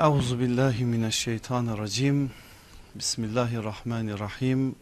[0.00, 2.30] Euzu billahi mineşşeytanirracim.
[2.94, 4.74] Bismillahirrahmanirrahim.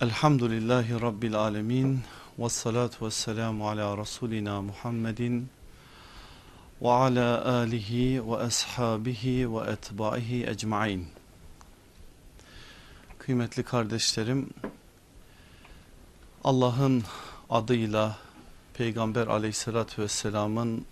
[0.00, 2.00] Elhamdülillahi rabbil alamin.
[2.38, 5.48] Ves salatu vesselamu ala rasulina Muhammedin
[6.82, 11.06] ve ala alihi ve ashabihi ve etbaihi ecmaîn.
[13.18, 14.50] Kıymetli kardeşlerim,
[16.44, 17.04] Allah'ın
[17.50, 18.18] adıyla
[18.74, 20.84] Peygamber aleyhissalatü vesselamın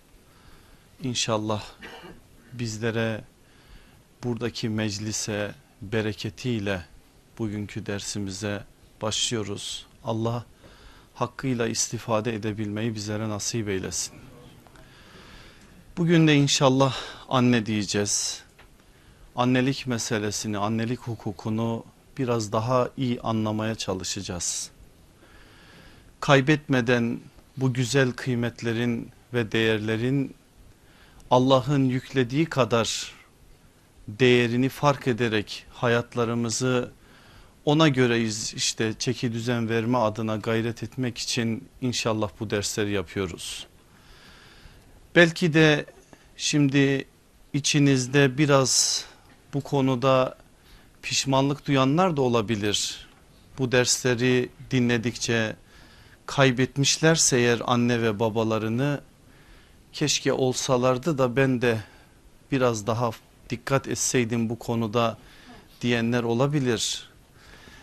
[1.03, 1.63] inşallah
[2.53, 3.21] bizlere
[4.23, 6.85] buradaki meclise bereketiyle
[7.39, 8.63] bugünkü dersimize
[9.01, 9.85] başlıyoruz.
[10.03, 10.45] Allah
[11.13, 14.13] hakkıyla istifade edebilmeyi bizlere nasip eylesin.
[15.97, 16.95] Bugün de inşallah
[17.29, 18.43] anne diyeceğiz.
[19.35, 21.83] Annelik meselesini, annelik hukukunu
[22.17, 24.71] biraz daha iyi anlamaya çalışacağız.
[26.19, 27.19] Kaybetmeden
[27.57, 30.35] bu güzel kıymetlerin ve değerlerin
[31.31, 33.11] Allah'ın yüklediği kadar
[34.07, 36.91] değerini fark ederek hayatlarımızı
[37.65, 43.67] ona göreyiz işte çeki düzen verme adına gayret etmek için inşallah bu dersleri yapıyoruz.
[45.15, 45.85] Belki de
[46.37, 47.05] şimdi
[47.53, 49.05] içinizde biraz
[49.53, 50.37] bu konuda
[51.01, 53.07] pişmanlık duyanlar da olabilir.
[53.57, 55.55] Bu dersleri dinledikçe
[56.25, 59.01] kaybetmişlerse eğer anne ve babalarını
[59.93, 61.83] keşke olsalardı da ben de
[62.51, 63.11] biraz daha
[63.49, 65.17] dikkat etseydim bu konuda
[65.81, 67.09] diyenler olabilir.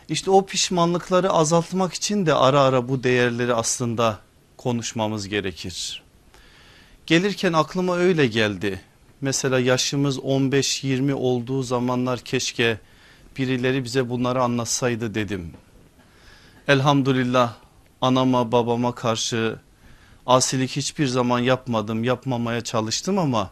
[0.08, 4.18] İşte o pişmanlıkları azaltmak için de ara ara bu değerleri aslında
[4.56, 6.02] konuşmamız gerekir.
[7.06, 8.80] Gelirken aklıma öyle geldi.
[9.20, 12.78] Mesela yaşımız 15-20 olduğu zamanlar keşke
[13.36, 15.52] birileri bize bunları anlatsaydı dedim.
[16.68, 17.54] Elhamdülillah
[18.00, 19.56] anama babama karşı
[20.26, 23.50] asilik hiçbir zaman yapmadım yapmamaya çalıştım ama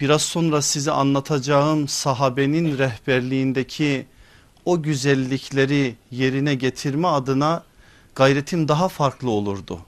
[0.00, 4.06] biraz sonra size anlatacağım sahabenin rehberliğindeki
[4.64, 7.64] o güzellikleri yerine getirme adına
[8.14, 9.80] gayretim daha farklı olurdu.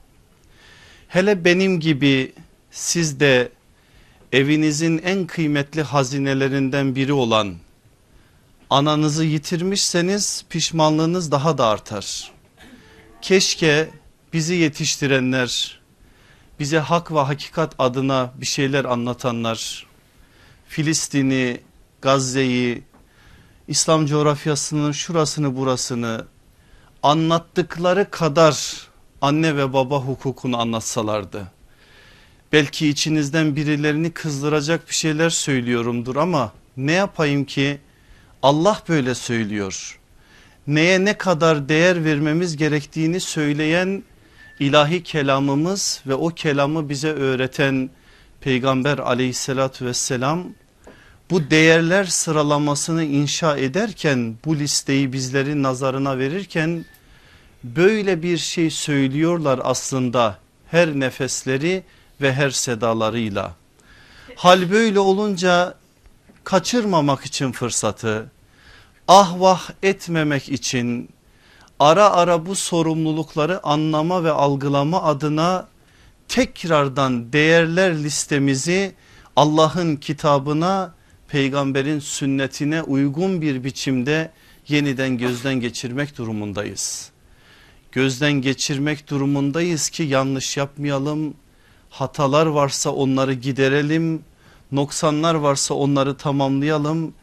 [1.07, 2.33] Hele benim gibi
[2.71, 3.51] siz de
[4.31, 7.55] evinizin en kıymetli hazinelerinden biri olan
[8.69, 12.31] ananızı yitirmişseniz pişmanlığınız daha da artar.
[13.21, 13.89] Keşke
[14.33, 15.78] bizi yetiştirenler
[16.59, 19.85] bize hak ve hakikat adına bir şeyler anlatanlar
[20.67, 21.61] Filistin'i,
[22.01, 22.83] Gazze'yi,
[23.67, 26.25] İslam coğrafyasının şurasını burasını
[27.03, 28.87] anlattıkları kadar
[29.21, 31.51] anne ve baba hukukunu anlatsalardı.
[32.51, 37.79] Belki içinizden birilerini kızdıracak bir şeyler söylüyorumdur ama ne yapayım ki
[38.43, 39.99] Allah böyle söylüyor.
[40.67, 44.03] Neye ne kadar değer vermemiz gerektiğini söyleyen
[44.59, 47.89] ilahi kelamımız ve o kelamı bize öğreten
[48.41, 50.43] peygamber aleyhissalatü vesselam
[51.29, 56.85] bu değerler sıralamasını inşa ederken bu listeyi bizlerin nazarına verirken
[57.63, 60.37] böyle bir şey söylüyorlar aslında
[60.71, 61.83] her nefesleri
[62.21, 63.55] ve her sedalarıyla.
[64.35, 65.75] Hal böyle olunca
[66.43, 68.31] kaçırmamak için fırsatı
[69.07, 71.09] ah vah etmemek için
[71.79, 75.67] ara ara bu sorumlulukları anlama ve algılama adına
[76.27, 78.93] tekrardan değerler listemizi
[79.35, 80.93] Allah'ın kitabına
[81.27, 84.31] peygamberin sünnetine uygun bir biçimde
[84.67, 87.11] yeniden gözden geçirmek durumundayız.
[87.91, 91.33] Gözden geçirmek durumundayız ki yanlış yapmayalım.
[91.89, 94.23] Hatalar varsa onları giderelim.
[94.71, 97.13] Noksanlar varsa onları tamamlayalım.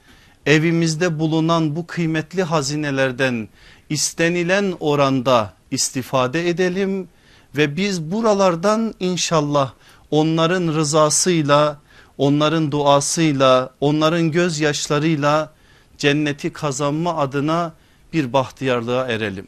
[0.47, 3.49] Evimizde bulunan bu kıymetli hazinelerden
[3.91, 7.09] istenilen oranda istifade edelim
[7.57, 9.73] ve biz buralardan inşallah
[10.11, 11.81] onların rızasıyla
[12.19, 15.53] onların duasıyla onların gözyaşlarıyla
[15.99, 17.75] cenneti kazanma adına
[18.13, 19.47] bir bahtiyarlığa erelim.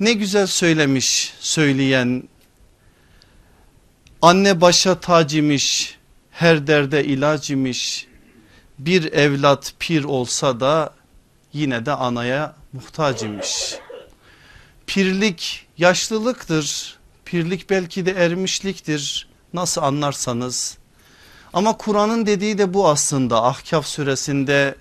[0.00, 2.22] Ne güzel söylemiş söyleyen
[4.22, 5.98] anne başa tac imiş
[6.30, 8.06] her derde ilaç imiş
[8.78, 10.94] bir evlat pir olsa da
[11.52, 13.78] yine de anaya muhtaç imiş.
[14.86, 16.98] Pirlik yaşlılıktır
[17.30, 20.78] pirlik belki de ermişliktir nasıl anlarsanız
[21.52, 24.74] ama Kur'an'ın dediği de bu aslında Ahkaf suresinde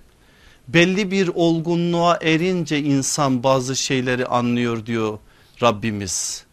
[0.68, 5.20] belli bir olgunluğa erince insan bazı şeyleri anlıyor diyor
[5.62, 6.46] Rabbimiz.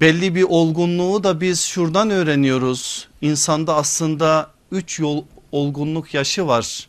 [0.00, 3.08] Belli bir olgunluğu da biz şuradan öğreniyoruz.
[3.20, 6.88] İnsanda aslında üç yol olgunluk yaşı var.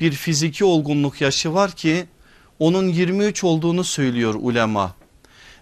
[0.00, 2.06] Bir fiziki olgunluk yaşı var ki
[2.58, 4.94] onun 23 olduğunu söylüyor ulema.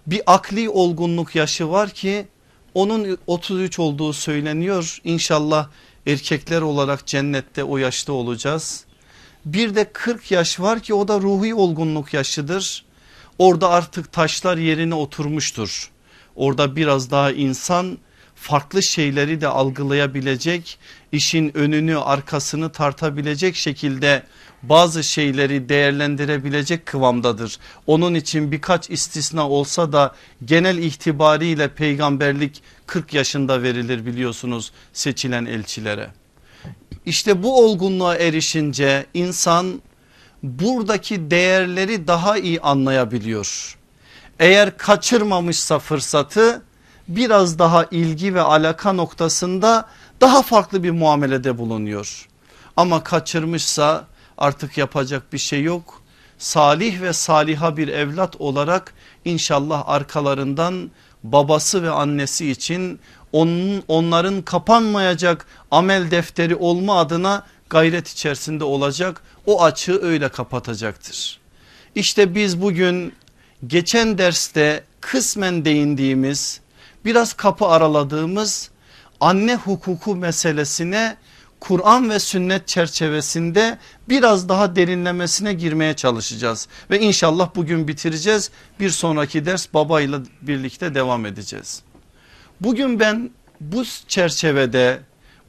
[0.06, 2.26] Bir akli olgunluk yaşı var ki
[2.74, 4.98] onun 33 olduğu söyleniyor.
[5.04, 5.68] İnşallah
[6.06, 8.84] Erkekler olarak cennette o yaşta olacağız.
[9.44, 12.84] Bir de 40 yaş var ki o da ruhi olgunluk yaşıdır.
[13.38, 15.90] Orada artık taşlar yerine oturmuştur.
[16.36, 17.98] Orada biraz daha insan
[18.40, 20.78] farklı şeyleri de algılayabilecek,
[21.12, 24.22] işin önünü arkasını tartabilecek şekilde
[24.62, 27.58] bazı şeyleri değerlendirebilecek kıvamdadır.
[27.86, 30.14] Onun için birkaç istisna olsa da
[30.44, 36.10] genel itibariyle peygamberlik 40 yaşında verilir biliyorsunuz seçilen elçilere.
[37.06, 39.82] İşte bu olgunluğa erişince insan
[40.42, 43.78] buradaki değerleri daha iyi anlayabiliyor.
[44.38, 46.62] Eğer kaçırmamışsa fırsatı
[47.08, 49.88] biraz daha ilgi ve alaka noktasında
[50.20, 52.28] daha farklı bir muamelede bulunuyor.
[52.76, 54.06] Ama kaçırmışsa
[54.38, 56.02] artık yapacak bir şey yok.
[56.38, 58.94] Salih ve saliha bir evlat olarak
[59.24, 60.90] inşallah arkalarından
[61.22, 63.00] babası ve annesi için
[63.32, 69.22] onun, onların kapanmayacak amel defteri olma adına gayret içerisinde olacak.
[69.46, 71.38] O açığı öyle kapatacaktır.
[71.94, 73.14] İşte biz bugün
[73.66, 76.60] geçen derste kısmen değindiğimiz
[77.04, 78.70] biraz kapı araladığımız
[79.20, 81.16] anne hukuku meselesine
[81.60, 83.78] Kur'an ve sünnet çerçevesinde
[84.08, 86.68] biraz daha derinlemesine girmeye çalışacağız.
[86.90, 88.50] Ve inşallah bugün bitireceğiz.
[88.80, 91.82] Bir sonraki ders babayla birlikte devam edeceğiz.
[92.60, 93.30] Bugün ben
[93.60, 95.00] bu çerçevede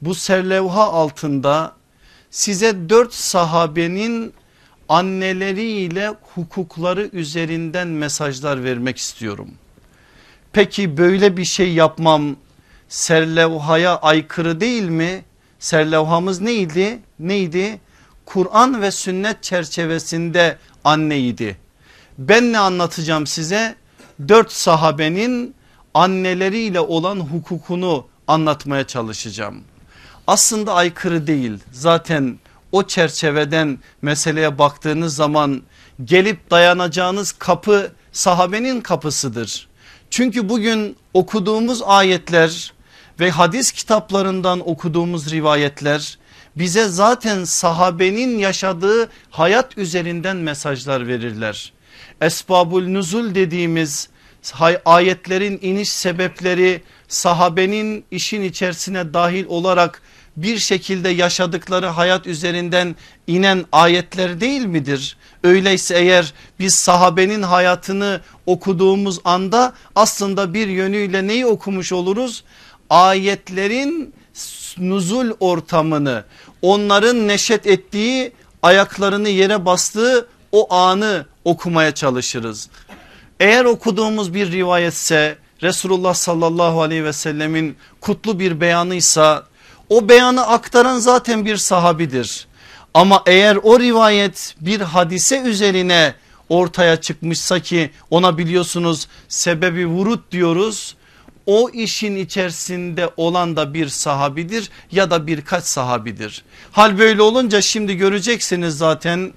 [0.02, 1.76] bu serlevha altında
[2.30, 4.32] size dört sahabenin
[4.88, 9.50] anneleriyle hukukları üzerinden mesajlar vermek istiyorum.
[10.52, 12.36] Peki böyle bir şey yapmam
[12.88, 15.24] serlevhaya aykırı değil mi?
[15.58, 16.98] Serlevhamız neydi?
[17.18, 17.80] Neydi?
[18.26, 21.56] Kur'an ve sünnet çerçevesinde anneydi.
[22.18, 23.74] Ben ne anlatacağım size?
[24.28, 25.54] Dört sahabenin
[25.94, 29.60] anneleriyle olan hukukunu anlatmaya çalışacağım.
[30.26, 32.38] Aslında aykırı değil zaten
[32.72, 35.62] o çerçeveden meseleye baktığınız zaman
[36.04, 39.69] gelip dayanacağınız kapı sahabenin kapısıdır.
[40.10, 42.72] Çünkü bugün okuduğumuz ayetler
[43.20, 46.18] ve hadis kitaplarından okuduğumuz rivayetler
[46.56, 51.72] bize zaten sahabenin yaşadığı hayat üzerinden mesajlar verirler.
[52.20, 54.08] Esbabul nuzul dediğimiz
[54.84, 60.02] ayetlerin iniş sebepleri sahabenin işin içerisine dahil olarak
[60.36, 62.96] bir şekilde yaşadıkları hayat üzerinden
[63.26, 65.16] inen ayetler değil midir?
[65.44, 72.44] Öyleyse eğer biz sahabenin hayatını okuduğumuz anda aslında bir yönüyle neyi okumuş oluruz?
[72.90, 74.14] Ayetlerin
[74.78, 76.24] nuzul ortamını
[76.62, 78.32] onların neşet ettiği
[78.62, 82.68] ayaklarını yere bastığı o anı okumaya çalışırız.
[83.40, 89.49] Eğer okuduğumuz bir rivayetse Resulullah sallallahu aleyhi ve sellemin kutlu bir beyanıysa
[89.90, 92.46] o beyanı aktaran zaten bir sahabidir.
[92.94, 96.14] Ama eğer o rivayet bir hadise üzerine
[96.48, 100.96] ortaya çıkmışsa ki ona biliyorsunuz sebebi vurut diyoruz.
[101.46, 106.44] O işin içerisinde olan da bir sahabidir ya da birkaç sahabidir.
[106.72, 109.32] Hal böyle olunca şimdi göreceksiniz zaten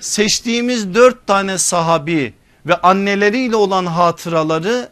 [0.00, 2.34] seçtiğimiz dört tane sahabi
[2.66, 4.88] ve anneleriyle olan hatıraları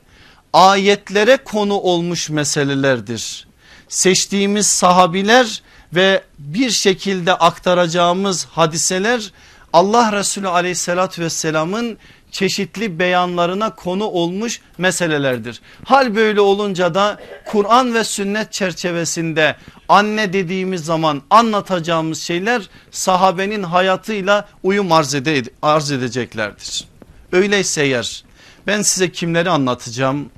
[0.53, 3.50] ayetlere konu olmuş meselelerdir.
[3.91, 5.63] Seçtiğimiz sahabiler
[5.95, 9.33] ve bir şekilde aktaracağımız hadiseler
[9.73, 11.99] Allah Resulü aleyhissalatü vesselamın
[12.31, 15.61] çeşitli beyanlarına konu olmuş meselelerdir.
[15.85, 19.57] Hal böyle olunca da Kur'an ve sünnet çerçevesinde
[19.88, 26.85] anne dediğimiz zaman anlatacağımız şeyler sahabenin hayatıyla uyum arz, ede, arz edeceklerdir.
[27.33, 28.25] Öyleyse eğer
[28.67, 30.31] ben size kimleri anlatacağım?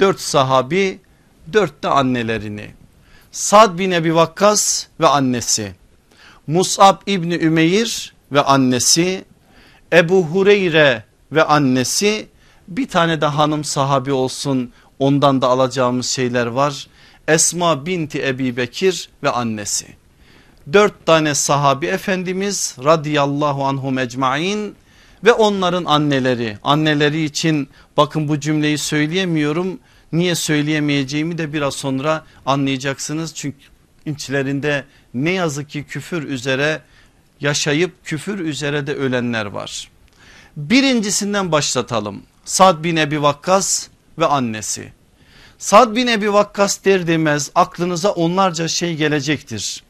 [0.00, 1.00] Dört sahabi
[1.52, 2.81] dört de annelerini.
[3.32, 5.72] Sad bin Ebi Vakkas ve annesi.
[6.46, 9.24] Musab İbni Ümeyr ve annesi.
[9.92, 12.28] Ebu Hureyre ve annesi.
[12.68, 16.86] Bir tane de hanım sahabi olsun ondan da alacağımız şeyler var.
[17.28, 19.86] Esma binti Ebi Bekir ve annesi.
[20.72, 24.74] Dört tane sahabi efendimiz radıyallahu anhum ecmain
[25.24, 26.58] ve onların anneleri.
[26.62, 29.78] Anneleri için bakın bu cümleyi söyleyemiyorum.
[30.12, 33.34] Niye söyleyemeyeceğimi de biraz sonra anlayacaksınız.
[33.34, 33.58] Çünkü
[34.06, 36.82] içlerinde ne yazık ki küfür üzere
[37.40, 39.90] yaşayıp küfür üzere de ölenler var.
[40.56, 42.22] Birincisinden başlatalım.
[42.44, 43.88] Sad bin Ebi Vakkas
[44.18, 44.92] ve annesi.
[45.58, 49.82] Sad bin Ebi Vakkas der demez aklınıza onlarca şey gelecektir.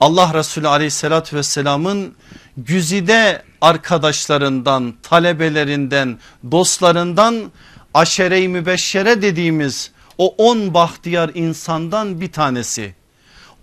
[0.00, 2.14] Allah Resulü aleyhissalatü vesselamın
[2.56, 6.18] güzide arkadaşlarından, talebelerinden,
[6.50, 7.52] dostlarından
[7.94, 12.94] aşere-i mübeşşere dediğimiz o on bahtiyar insandan bir tanesi.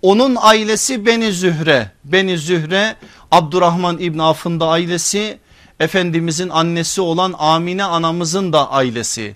[0.01, 1.91] Onun ailesi Beni Zühre.
[2.03, 2.95] Beni Zühre
[3.31, 5.39] Abdurrahman İbn Af'ın da ailesi.
[5.79, 9.35] Efendimizin annesi olan Amine anamızın da ailesi.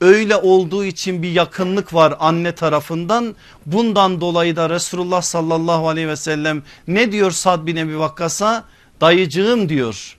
[0.00, 3.34] Öyle olduğu için bir yakınlık var anne tarafından.
[3.66, 8.64] Bundan dolayı da Resulullah sallallahu aleyhi ve sellem ne diyor Sad bin Ebi Vakkas'a?
[9.00, 10.16] Dayıcığım diyor.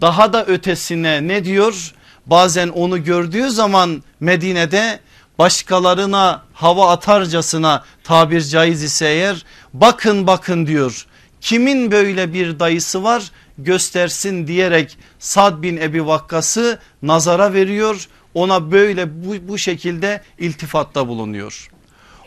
[0.00, 1.94] Daha da ötesine ne diyor?
[2.26, 5.00] Bazen onu gördüğü zaman Medine'de
[5.38, 11.06] başkalarına hava atarcasına tabir caiz ise eğer bakın bakın diyor.
[11.40, 18.08] Kimin böyle bir dayısı var göstersin diyerek Sad bin Ebi Vakkas'ı nazara veriyor.
[18.34, 21.68] Ona böyle bu, bu şekilde iltifatta bulunuyor.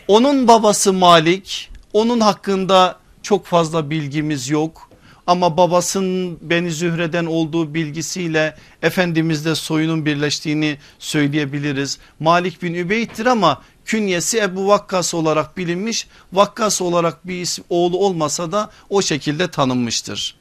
[0.08, 4.89] Onun babası Malik onun hakkında çok fazla bilgimiz yok.
[5.30, 12.00] Ama babasının Beni Zühre'den olduğu bilgisiyle Efendimiz'de soyunun birleştiğini söyleyebiliriz.
[12.20, 16.08] Malik bin Übeyt'tir ama künyesi Ebu Vakkas olarak bilinmiş.
[16.34, 20.36] Vakkas olarak bir isim, oğlu olmasa da o şekilde tanınmıştır.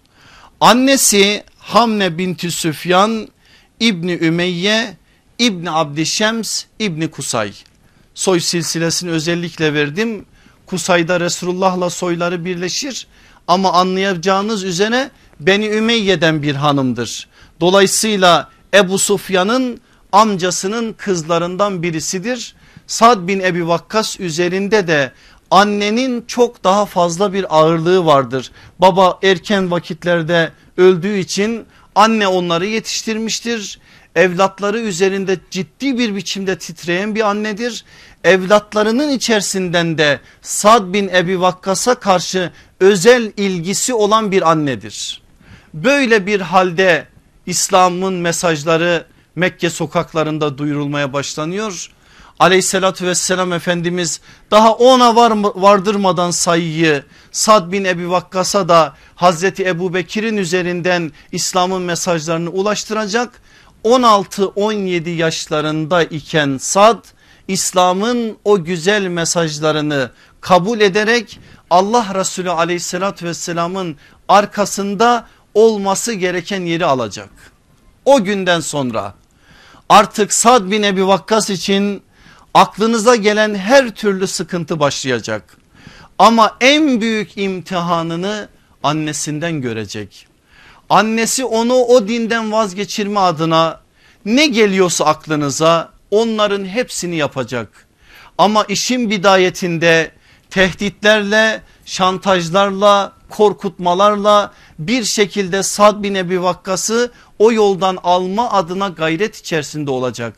[0.61, 3.29] Annesi Hamne binti Süfyan
[3.81, 4.97] İbni Ümeyye
[5.39, 7.53] İbni Abdişems İbni Kusay.
[8.15, 10.25] Soy silsilesini özellikle verdim.
[10.67, 13.07] Kusay'da Resulullah'la soyları birleşir
[13.49, 17.29] ama anlayacağınız üzere Beni Ümeyye'den bir hanımdır.
[17.61, 19.81] Dolayısıyla Ebu Sufyan'ın
[20.13, 22.55] amcasının kızlarından birisidir.
[22.87, 25.13] Sad bin Ebi Vakkas üzerinde de
[25.51, 28.53] annenin çok daha fazla bir ağırlığı vardır.
[28.79, 33.81] Baba erken vakitlerde öldüğü için anne onları yetiştirmiştir.
[34.19, 37.85] Evlatları üzerinde ciddi bir biçimde titreyen bir annedir.
[38.25, 45.23] Evlatlarının içerisinden de Sad bin Ebi Vakkas'a karşı özel ilgisi olan bir annedir.
[45.75, 47.07] Böyle bir halde
[47.47, 49.07] İslam'ın mesajları
[49.37, 51.91] Mekke sokaklarında duyurulmaya başlanıyor.
[52.39, 54.21] Aleyhissalatü vesselam Efendimiz
[54.51, 61.83] daha ona var, vardırmadan sayıyı Sad bin Ebi Vakkas'a da Hazreti Ebu Bekir'in üzerinden İslam'ın
[61.83, 63.48] mesajlarını ulaştıracak.
[63.85, 67.05] 16-17 yaşlarında iken Sad
[67.49, 73.97] İslam'ın o güzel mesajlarını kabul ederek Allah Resulü aleyhissalatü vesselamın
[74.29, 77.31] arkasında olması gereken yeri alacak.
[78.05, 79.15] O günden sonra
[79.89, 82.03] artık Sad bin Ebi Vakkas için
[82.55, 85.57] aklınıza gelen her türlü sıkıntı başlayacak.
[86.19, 88.49] Ama en büyük imtihanını
[88.83, 90.28] annesinden görecek.
[90.91, 93.81] Annesi onu o dinden vazgeçirme adına
[94.25, 97.87] ne geliyorsa aklınıza onların hepsini yapacak.
[98.39, 100.11] Ama işin bidayetinde
[100.51, 109.91] tehditlerle, şantajlarla, korkutmalarla bir şekilde Sad bin Ebi Vakkas'ı o yoldan alma adına gayret içerisinde
[109.91, 110.35] olacak.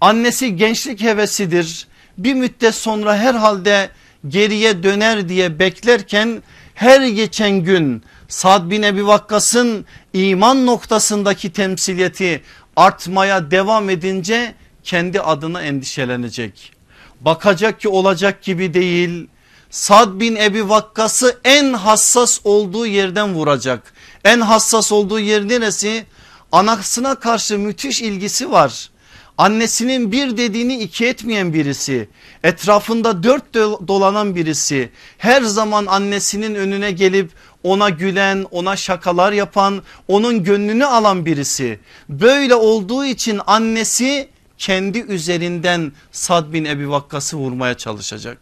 [0.00, 1.86] Annesi gençlik hevesidir.
[2.18, 3.90] Bir müddet sonra herhalde
[4.28, 6.42] geriye döner diye beklerken
[6.74, 12.42] her geçen gün Sad bin Ebi Vakkas'ın iman noktasındaki temsiliyeti
[12.76, 14.54] artmaya devam edince
[14.84, 16.72] kendi adına endişelenecek.
[17.20, 19.26] Bakacak ki olacak gibi değil.
[19.70, 23.92] Sad bin Ebi Vakkas'ı en hassas olduğu yerden vuracak.
[24.24, 26.06] En hassas olduğu yer neresi?
[26.52, 28.90] Anasına karşı müthiş ilgisi var.
[29.38, 32.08] Annesinin bir dediğini iki etmeyen birisi.
[32.44, 33.54] Etrafında dört
[33.88, 34.90] dolanan birisi.
[35.18, 37.30] Her zaman annesinin önüne gelip
[37.62, 41.80] ona gülen, ona şakalar yapan, onun gönlünü alan birisi.
[42.08, 48.38] Böyle olduğu için annesi kendi üzerinden Sad bin Ebi Vakkas'ı vurmaya çalışacak.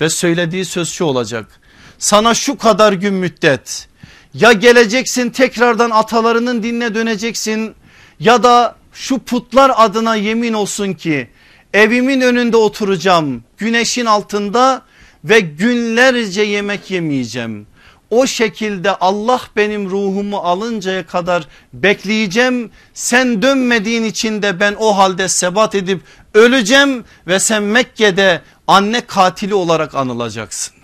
[0.00, 1.60] Ve söylediği söz şu olacak.
[1.98, 3.88] Sana şu kadar gün müddet
[4.34, 7.74] ya geleceksin tekrardan atalarının dinine döneceksin
[8.20, 11.28] ya da şu putlar adına yemin olsun ki
[11.74, 14.82] evimin önünde oturacağım güneşin altında
[15.24, 17.66] ve günlerce yemek yemeyeceğim.
[18.10, 22.70] O şekilde Allah benim ruhumu alıncaya kadar bekleyeceğim.
[22.94, 26.00] Sen dönmediğin için de ben o halde sebat edip
[26.34, 30.74] öleceğim ve sen Mekke'de anne katili olarak anılacaksın.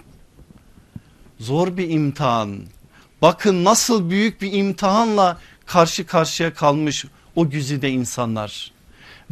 [1.41, 2.59] Zor bir imtihan.
[3.23, 7.05] Bakın nasıl büyük bir imtihanla karşı karşıya kalmış
[7.37, 8.73] o güzide insanlar.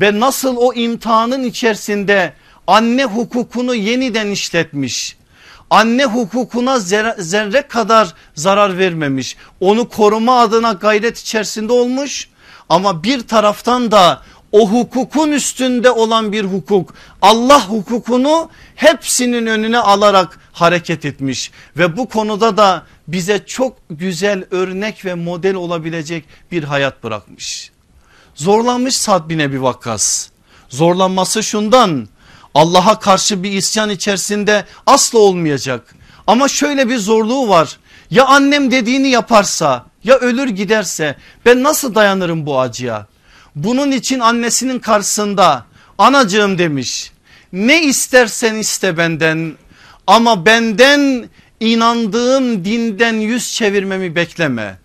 [0.00, 2.32] Ve nasıl o imtihanın içerisinde
[2.66, 5.16] anne hukukunu yeniden işletmiş
[5.70, 9.36] anne hukukuna zerre, kadar zarar vermemiş.
[9.60, 12.28] Onu koruma adına gayret içerisinde olmuş
[12.68, 14.22] ama bir taraftan da
[14.52, 22.08] o hukukun üstünde olan bir hukuk Allah hukukunu hepsinin önüne alarak hareket etmiş ve bu
[22.08, 27.70] konuda da bize çok güzel örnek ve model olabilecek bir hayat bırakmış.
[28.34, 30.28] Zorlanmış Sad bin Ebi Vakkas
[30.70, 32.08] zorlanması şundan
[32.54, 35.94] Allah'a karşı bir isyan içerisinde asla olmayacak.
[36.26, 37.78] Ama şöyle bir zorluğu var.
[38.10, 41.16] Ya annem dediğini yaparsa ya ölür giderse
[41.46, 43.06] ben nasıl dayanırım bu acıya?
[43.54, 45.64] Bunun için annesinin karşısında
[45.98, 47.12] anacığım demiş.
[47.52, 49.52] Ne istersen iste benden
[50.06, 51.28] ama benden
[51.60, 54.78] inandığım dinden yüz çevirmemi bekleme.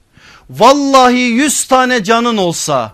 [0.50, 2.92] Vallahi yüz tane canın olsa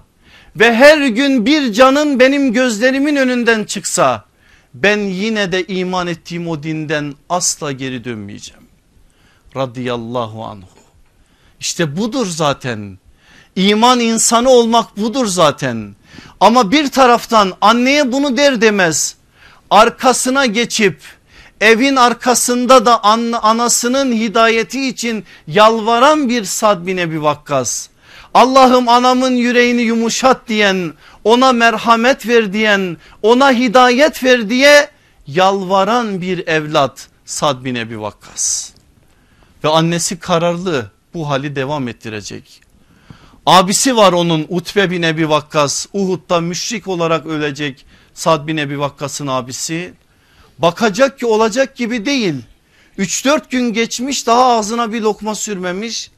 [0.56, 4.26] ve her gün bir canın benim gözlerimin önünden çıksa
[4.74, 8.64] ben yine de iman ettiğim o dinden asla geri dönmeyeceğim.
[9.56, 10.68] Radıyallahu anhu.
[11.60, 12.98] İşte budur zaten.
[13.56, 15.96] İman insanı olmak budur zaten.
[16.40, 19.16] Ama bir taraftan anneye bunu der demez
[19.70, 21.02] arkasına geçip
[21.62, 27.88] evin arkasında da an, anasının hidayeti için yalvaran bir Sad bin Ebi Vakkas.
[28.34, 34.90] Allah'ım anamın yüreğini yumuşat diyen ona merhamet ver diyen ona hidayet ver diye
[35.28, 38.72] yalvaran bir evlat Sad bin Ebi Vakkas.
[39.64, 42.62] Ve annesi kararlı bu hali devam ettirecek.
[43.46, 49.28] Abisi var onun Utbe bin Ebi Vakkas Uhud'da müşrik olarak ölecek Sad bin Ebi Vakkas'ın
[49.28, 49.94] abisi.
[50.60, 52.36] Bakacak ki olacak gibi değil.
[52.98, 56.12] 3-4 gün geçmiş daha ağzına bir lokma sürmemiş.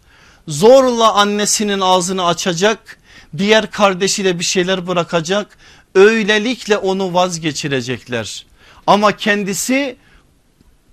[0.47, 2.97] Zorla annesinin ağzını açacak.
[3.37, 5.57] Diğer kardeşiyle bir şeyler bırakacak.
[5.95, 8.45] Öylelikle onu vazgeçirecekler.
[8.87, 9.95] Ama kendisi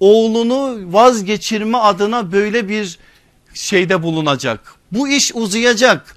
[0.00, 2.98] oğlunu vazgeçirme adına böyle bir
[3.54, 4.74] şeyde bulunacak.
[4.92, 6.16] Bu iş uzayacak.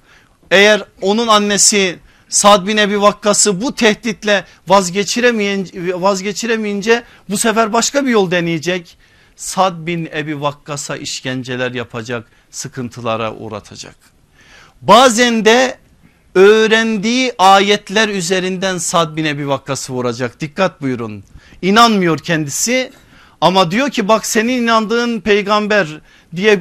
[0.52, 2.00] Eğer onun annesi
[2.30, 8.98] Sad bin Ebi Vakkas'ı bu tehditle vazgeçiremeyince, vazgeçiremeyince bu sefer başka bir yol deneyecek.
[9.36, 13.96] Sad bin Ebi Vakkas'a işkenceler yapacak sıkıntılara uğratacak.
[14.82, 15.78] Bazen de
[16.36, 21.24] öğrendiği ayetler üzerinden Sad bin Ebi Vakkas'ı vuracak dikkat buyurun.
[21.62, 22.92] İnanmıyor kendisi
[23.42, 25.88] ama diyor ki bak senin inandığın peygamber
[26.36, 26.60] diye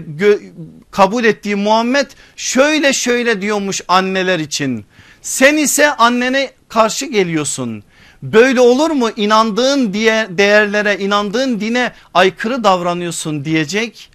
[0.91, 4.85] kabul ettiği Muhammed şöyle şöyle diyormuş anneler için.
[5.23, 7.85] Sen ise annene karşı geliyorsun.
[8.23, 14.11] Böyle olur mu inandığın diye değerlere inandığın dine aykırı davranıyorsun diyecek.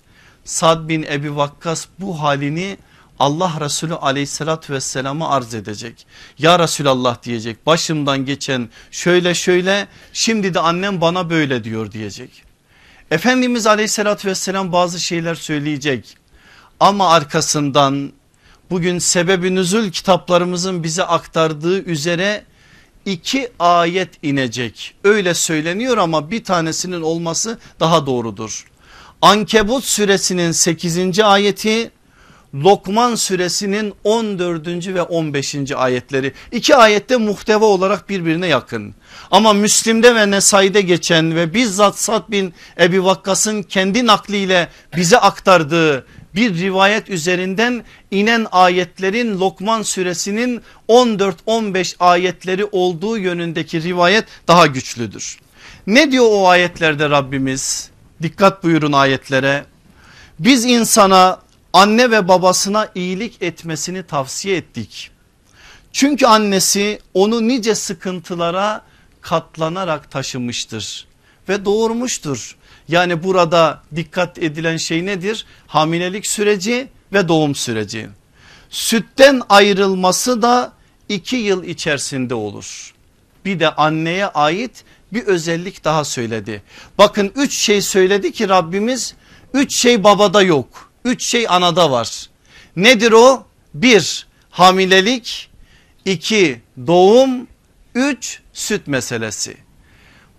[0.46, 2.78] Sad bin Ebi Vakkas bu halini
[3.20, 6.08] Allah Resulü aleyhissalatü vesselama arz edecek.
[6.40, 12.44] Ya Resulallah diyecek başımdan geçen şöyle şöyle şimdi de annem bana böyle diyor diyecek.
[13.12, 16.18] Efendimiz aleyhissalatü vesselam bazı şeyler söyleyecek
[16.80, 18.12] ama arkasından
[18.70, 22.46] bugün sebebi nüzul kitaplarımızın bize aktardığı üzere
[23.06, 24.96] iki ayet inecek.
[25.04, 28.68] Öyle söyleniyor ama bir tanesinin olması daha doğrudur.
[29.22, 31.20] Ankebut suresinin 8.
[31.20, 31.92] ayeti
[32.56, 34.68] Lokman suresinin 14.
[34.68, 35.56] ve 15.
[35.76, 36.34] ayetleri.
[36.52, 38.96] İki ayette muhteva olarak birbirine yakın.
[39.32, 46.06] Ama Müslim'de ve Nesai'de geçen ve bizzat Sad bin Ebi Vakkas'ın kendi nakliyle bize aktardığı
[46.36, 55.40] bir rivayet üzerinden inen ayetlerin Lokman suresinin 14-15 ayetleri olduğu yönündeki rivayet daha güçlüdür.
[55.88, 57.90] Ne diyor o ayetlerde Rabbimiz?
[58.22, 59.66] Dikkat buyurun ayetlere.
[60.40, 61.40] Biz insana
[61.78, 65.12] anne ve babasına iyilik etmesini tavsiye ettik.
[65.92, 68.82] Çünkü annesi onu nice sıkıntılara
[69.22, 71.08] katlanarak taşımıştır
[71.50, 72.58] ve doğurmuştur.
[72.88, 75.46] Yani burada dikkat edilen şey nedir?
[75.68, 78.10] Hamilelik süreci ve doğum süreci.
[78.70, 80.74] Sütten ayrılması da
[81.10, 82.94] iki yıl içerisinde olur.
[83.46, 86.64] Bir de anneye ait bir özellik daha söyledi.
[86.98, 89.16] Bakın üç şey söyledi ki Rabbimiz
[89.54, 90.87] üç şey babada yok.
[91.08, 92.30] Üç şey anada var.
[92.76, 93.46] Nedir o?
[93.74, 95.50] Bir hamilelik,
[96.06, 97.48] iki doğum,
[97.96, 99.58] üç süt meselesi.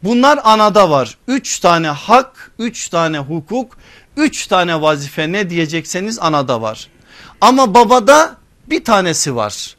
[0.03, 1.19] Bunlar anada var.
[1.29, 3.79] Üç tane hak, üç tane hukuk,
[4.17, 6.89] üç tane vazife ne diyecekseniz anada var.
[7.41, 9.77] Ama babada bir tanesi var.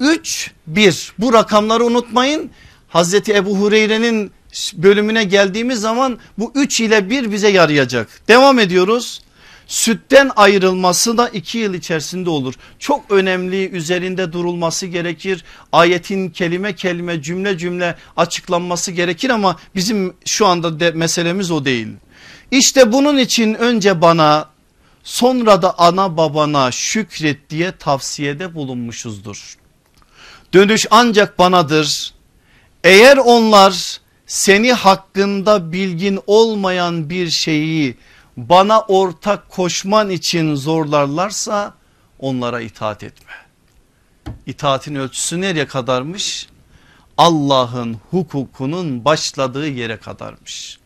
[0.00, 2.50] Üç, bir bu rakamları unutmayın.
[2.88, 4.32] Hazreti Ebu Hureyre'nin
[4.74, 8.08] bölümüne geldiğimiz zaman bu üç ile bir bize yarayacak.
[8.28, 9.20] Devam ediyoruz.
[9.70, 12.54] Sütten ayrılması da iki yıl içerisinde olur.
[12.78, 15.44] Çok önemli üzerinde durulması gerekir.
[15.72, 21.88] Ayetin kelime kelime cümle cümle açıklanması gerekir ama bizim şu anda de meselemiz o değil.
[22.50, 24.48] İşte bunun için önce bana
[25.04, 29.56] sonra da ana babana şükret diye tavsiyede bulunmuşuzdur.
[30.54, 32.14] Dönüş ancak banadır.
[32.84, 37.96] Eğer onlar seni hakkında bilgin olmayan bir şeyi
[38.36, 41.74] bana ortak koşman için zorlarlarsa
[42.18, 43.32] onlara itaat etme.
[44.46, 46.48] İtaatin ölçüsü nereye kadarmış?
[47.18, 50.78] Allah'ın hukukunun başladığı yere kadarmış.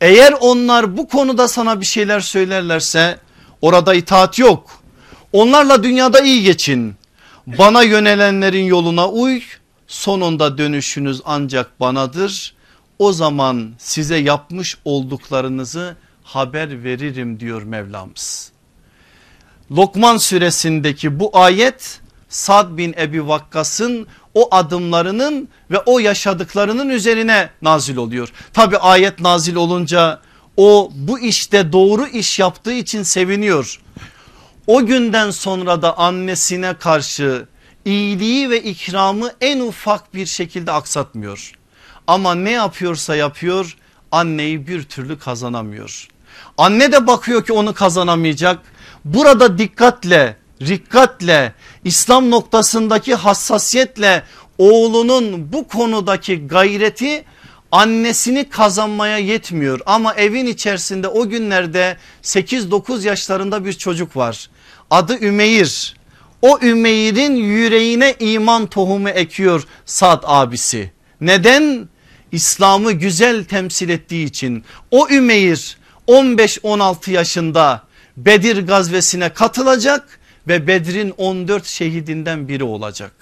[0.00, 3.18] Eğer onlar bu konuda sana bir şeyler söylerlerse
[3.60, 4.82] orada itaat yok.
[5.32, 6.96] Onlarla dünyada iyi geçin.
[7.46, 9.40] Bana yönelenlerin yoluna uy.
[9.86, 12.54] Sonunda dönüşünüz ancak banadır.
[12.98, 15.96] O zaman size yapmış olduklarınızı
[16.34, 18.52] haber veririm diyor Mevlamız.
[19.70, 27.96] Lokman suresindeki bu ayet Sad bin Ebi Vakkas'ın o adımlarının ve o yaşadıklarının üzerine nazil
[27.96, 28.28] oluyor.
[28.52, 30.20] Tabi ayet nazil olunca
[30.56, 33.80] o bu işte doğru iş yaptığı için seviniyor.
[34.66, 37.46] O günden sonra da annesine karşı
[37.84, 41.52] iyiliği ve ikramı en ufak bir şekilde aksatmıyor.
[42.06, 43.76] Ama ne yapıyorsa yapıyor
[44.12, 46.08] anneyi bir türlü kazanamıyor.
[46.58, 48.58] Anne de bakıyor ki onu kazanamayacak.
[49.04, 51.52] Burada dikkatle, rikkatle,
[51.84, 54.22] İslam noktasındaki hassasiyetle
[54.58, 57.24] oğlunun bu konudaki gayreti
[57.72, 64.50] annesini kazanmaya yetmiyor ama evin içerisinde o günlerde 8-9 yaşlarında bir çocuk var.
[64.90, 65.96] Adı Ümeyr.
[66.42, 70.92] O Ümeyr'in yüreğine iman tohumu ekiyor Sad abisi.
[71.20, 71.88] Neden?
[72.32, 74.64] İslam'ı güzel temsil ettiği için.
[74.90, 75.76] O Ümeyr
[76.08, 77.82] 15-16 yaşında
[78.16, 83.12] Bedir gazvesine katılacak ve Bedir'in 14 şehidinden biri olacak.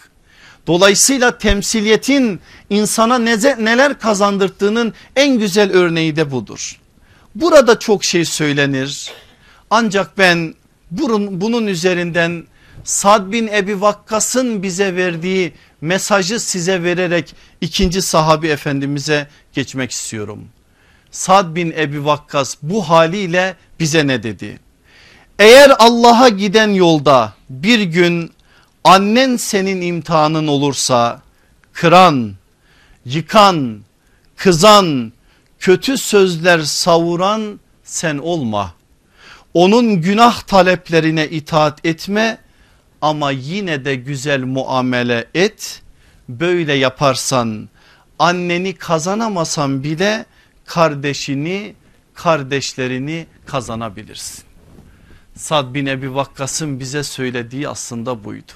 [0.66, 2.40] Dolayısıyla temsiliyetin
[2.70, 6.80] insana neler kazandırdığının en güzel örneği de budur.
[7.34, 9.12] Burada çok şey söylenir
[9.70, 10.54] ancak ben
[10.90, 12.44] bunun, üzerinden
[12.84, 20.48] Sad bin Ebi Vakkas'ın bize verdiği mesajı size vererek ikinci sahabi efendimize geçmek istiyorum.
[21.10, 24.60] Sad bin Ebi Vakkas bu haliyle bize ne dedi?
[25.38, 28.32] Eğer Allah'a giden yolda bir gün
[28.84, 31.22] annen senin imtihanın olursa
[31.72, 32.34] kıran,
[33.04, 33.80] yıkan,
[34.36, 35.12] kızan,
[35.58, 38.74] kötü sözler savuran sen olma.
[39.54, 42.38] Onun günah taleplerine itaat etme
[43.00, 45.82] ama yine de güzel muamele et.
[46.28, 47.68] Böyle yaparsan
[48.18, 50.26] anneni kazanamasan bile
[50.70, 51.74] kardeşini
[52.14, 54.44] kardeşlerini kazanabilirsin.
[55.34, 58.52] Sad bin Ebi Vakkas'ın bize söylediği aslında buydu.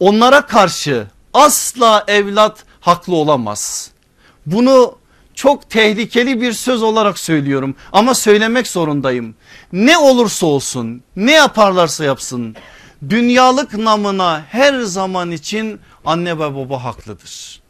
[0.00, 3.90] Onlara karşı asla evlat haklı olamaz.
[4.46, 4.98] Bunu
[5.34, 9.34] çok tehlikeli bir söz olarak söylüyorum ama söylemek zorundayım.
[9.72, 12.56] Ne olursa olsun ne yaparlarsa yapsın
[13.08, 17.65] dünyalık namına her zaman için anne ve baba haklıdır.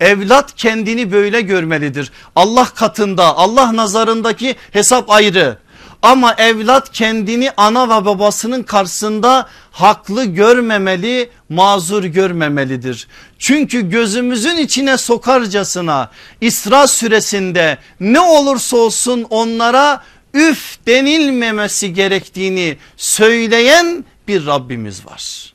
[0.00, 2.12] Evlat kendini böyle görmelidir.
[2.36, 5.58] Allah katında Allah nazarındaki hesap ayrı.
[6.02, 13.08] Ama evlat kendini ana ve babasının karşısında haklı görmemeli, mazur görmemelidir.
[13.38, 20.02] Çünkü gözümüzün içine sokarcasına İsra süresinde ne olursa olsun onlara
[20.34, 25.54] üf denilmemesi gerektiğini söyleyen bir Rabbimiz var.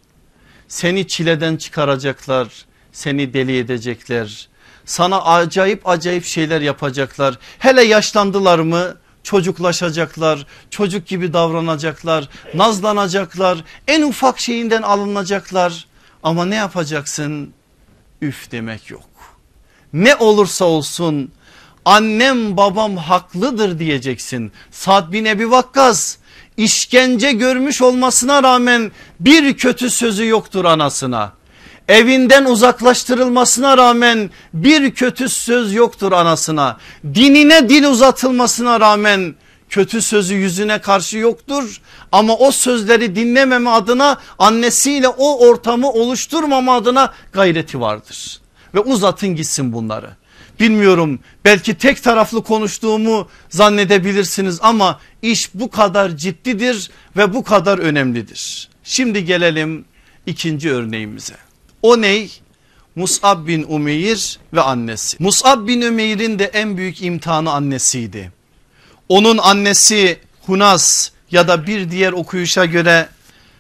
[0.68, 2.48] Seni çileden çıkaracaklar,
[2.94, 4.48] seni deli edecekler.
[4.86, 7.38] Sana acayip acayip şeyler yapacaklar.
[7.60, 15.86] Hele yaşlandılar mı çocuklaşacaklar, çocuk gibi davranacaklar, nazlanacaklar, en ufak şeyinden alınacaklar.
[16.24, 17.54] Ama ne yapacaksın?
[18.22, 19.10] Üf demek yok.
[19.94, 21.32] Ne olursa olsun
[21.86, 24.52] annem babam haklıdır diyeceksin.
[24.72, 26.18] Sad bin Ebi Vakkas
[26.58, 31.34] işkence görmüş olmasına rağmen bir kötü sözü yoktur anasına.
[31.88, 36.78] Evinden uzaklaştırılmasına rağmen bir kötü söz yoktur anasına.
[37.14, 39.36] Dinine dil uzatılmasına rağmen
[39.70, 41.82] kötü sözü yüzüne karşı yoktur.
[42.12, 48.42] Ama o sözleri dinlememe adına annesiyle o ortamı oluşturmama adına gayreti vardır.
[48.76, 50.10] Ve uzatın gitsin bunları.
[50.60, 58.70] Bilmiyorum belki tek taraflı konuştuğumu zannedebilirsiniz ama iş bu kadar ciddidir ve bu kadar önemlidir.
[58.84, 59.86] Şimdi gelelim
[60.26, 61.36] ikinci örneğimize.
[61.84, 62.32] O ney?
[62.96, 65.18] Mus'ab bin Umeyr ve annesi.
[65.20, 68.32] Mus'ab bin Umeyr'in de en büyük imtihanı annesiydi.
[69.10, 73.10] Onun annesi Hunas ya da bir diğer okuyuşa göre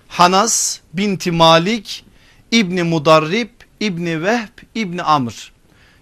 [0.07, 2.05] Hanas binti Malik
[2.51, 5.51] İbni Mudarrib İbni Vehb İbni Amr.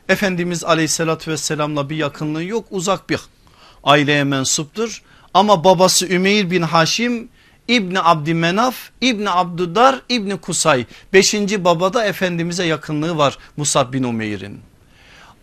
[0.10, 3.20] Efendimiz aleyhissalatü vesselamla bir yakınlığı yok uzak bir
[3.84, 5.02] aileye mensuptur.
[5.34, 7.30] Ama babası Ümeyr bin Haşim
[7.72, 10.86] İbni Abdümenaf, İbni Abdüdar, İbni Kusay.
[11.14, 14.60] Beşinci babada Efendimiz'e yakınlığı var Musab bin Umeyr'in.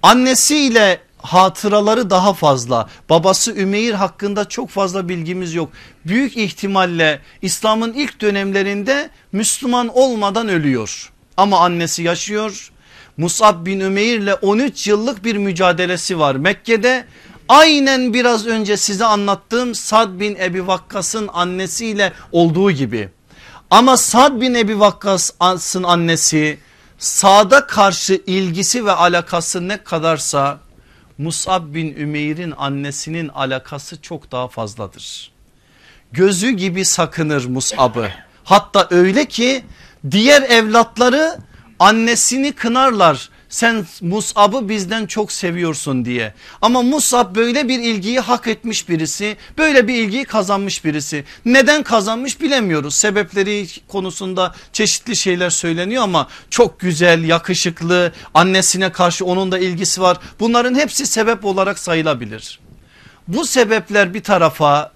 [0.02, 2.88] Annesiyle hatıraları daha fazla.
[3.10, 5.72] Babası Ümeyr hakkında çok fazla bilgimiz yok.
[6.06, 11.12] Büyük ihtimalle İslam'ın ilk dönemlerinde Müslüman olmadan ölüyor.
[11.36, 12.70] Ama annesi yaşıyor.
[13.16, 17.04] Musab bin Ümeyr ile 13 yıllık bir mücadelesi var Mekke'de
[17.48, 23.08] Aynen biraz önce size anlattığım Sad bin Ebi Vakkas'ın annesiyle olduğu gibi.
[23.70, 26.58] Ama Sad bin Ebi Vakkas'ın annesi
[26.98, 30.58] Sad'a karşı ilgisi ve alakası ne kadarsa
[31.18, 35.32] Musab bin Ümeyr'in annesinin alakası çok daha fazladır.
[36.12, 38.10] Gözü gibi sakınır Musab'ı.
[38.44, 39.64] Hatta öyle ki
[40.10, 41.38] diğer evlatları
[41.78, 46.34] annesini kınarlar sen Musab'ı bizden çok seviyorsun diye.
[46.62, 51.24] Ama Musab böyle bir ilgiyi hak etmiş birisi böyle bir ilgiyi kazanmış birisi.
[51.44, 59.52] Neden kazanmış bilemiyoruz sebepleri konusunda çeşitli şeyler söyleniyor ama çok güzel yakışıklı annesine karşı onun
[59.52, 60.18] da ilgisi var.
[60.40, 62.60] Bunların hepsi sebep olarak sayılabilir.
[63.28, 64.92] Bu sebepler bir tarafa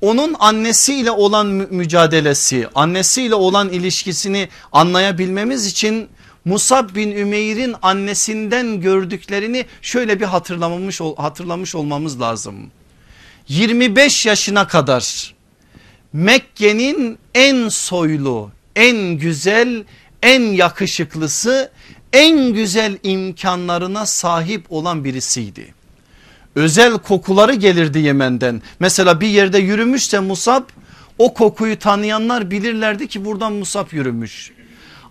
[0.00, 6.08] onun annesiyle olan mücadelesi annesiyle olan ilişkisini anlayabilmemiz için
[6.46, 12.70] Musab bin Ümeyr'in annesinden gördüklerini şöyle bir hatırlamamış, hatırlamış olmamız lazım.
[13.48, 15.34] 25 yaşına kadar
[16.12, 19.84] Mekke'nin en soylu, en güzel,
[20.22, 21.70] en yakışıklısı,
[22.12, 25.74] en güzel imkanlarına sahip olan birisiydi.
[26.54, 28.62] Özel kokuları gelirdi Yemen'den.
[28.80, 30.62] Mesela bir yerde yürümüşse Musab
[31.18, 34.55] o kokuyu tanıyanlar bilirlerdi ki buradan Musab yürümüş.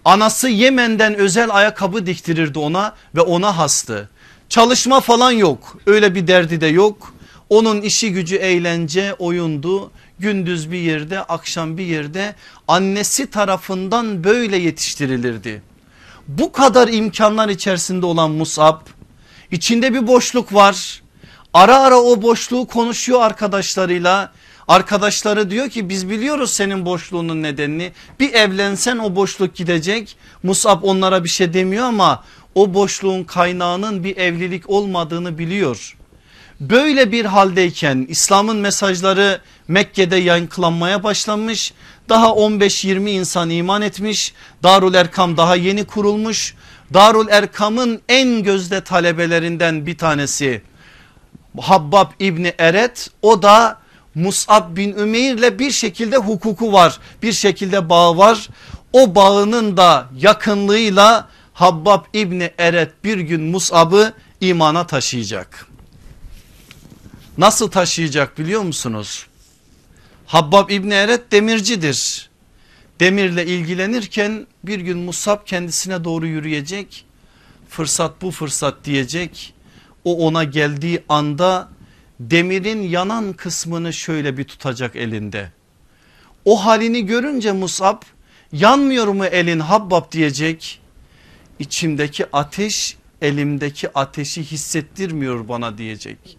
[0.05, 4.09] Anası Yemen'den özel ayakkabı diktirirdi ona ve ona hastı.
[4.49, 7.13] Çalışma falan yok öyle bir derdi de yok.
[7.49, 12.35] Onun işi gücü eğlence oyundu gündüz bir yerde akşam bir yerde
[12.67, 15.61] annesi tarafından böyle yetiştirilirdi.
[16.27, 18.81] Bu kadar imkanlar içerisinde olan Musab
[19.51, 21.03] içinde bir boşluk var.
[21.53, 24.31] Ara ara o boşluğu konuşuyor arkadaşlarıyla
[24.67, 27.91] Arkadaşları diyor ki biz biliyoruz senin boşluğunun nedenini.
[28.19, 30.17] Bir evlensen o boşluk gidecek.
[30.43, 32.23] Musab onlara bir şey demiyor ama
[32.55, 35.97] o boşluğun kaynağının bir evlilik olmadığını biliyor.
[36.59, 41.73] Böyle bir haldeyken İslam'ın mesajları Mekke'de yankılanmaya başlamış.
[42.09, 44.33] Daha 15-20 insan iman etmiş.
[44.63, 46.55] Darul Erkam daha yeni kurulmuş.
[46.93, 50.61] Darul Erkam'ın en gözde talebelerinden bir tanesi
[51.61, 53.84] Habbab İbni Eret o da
[54.15, 58.49] Mus'ab bin Ümeyr ile bir şekilde hukuku var bir şekilde bağı var.
[58.93, 65.67] O bağının da yakınlığıyla Habbab İbni Eret bir gün Mus'ab'ı imana taşıyacak.
[67.37, 69.27] Nasıl taşıyacak biliyor musunuz?
[70.25, 72.29] Habbab İbni Eret demircidir.
[72.99, 77.05] Demirle ilgilenirken bir gün Musab kendisine doğru yürüyecek.
[77.69, 79.53] Fırsat bu fırsat diyecek.
[80.03, 81.69] O ona geldiği anda
[82.19, 85.51] demirin yanan kısmını şöyle bir tutacak elinde.
[86.45, 88.01] O halini görünce Musab
[88.51, 90.81] yanmıyor mu elin Habbab diyecek.
[91.59, 96.37] İçimdeki ateş elimdeki ateşi hissettirmiyor bana diyecek.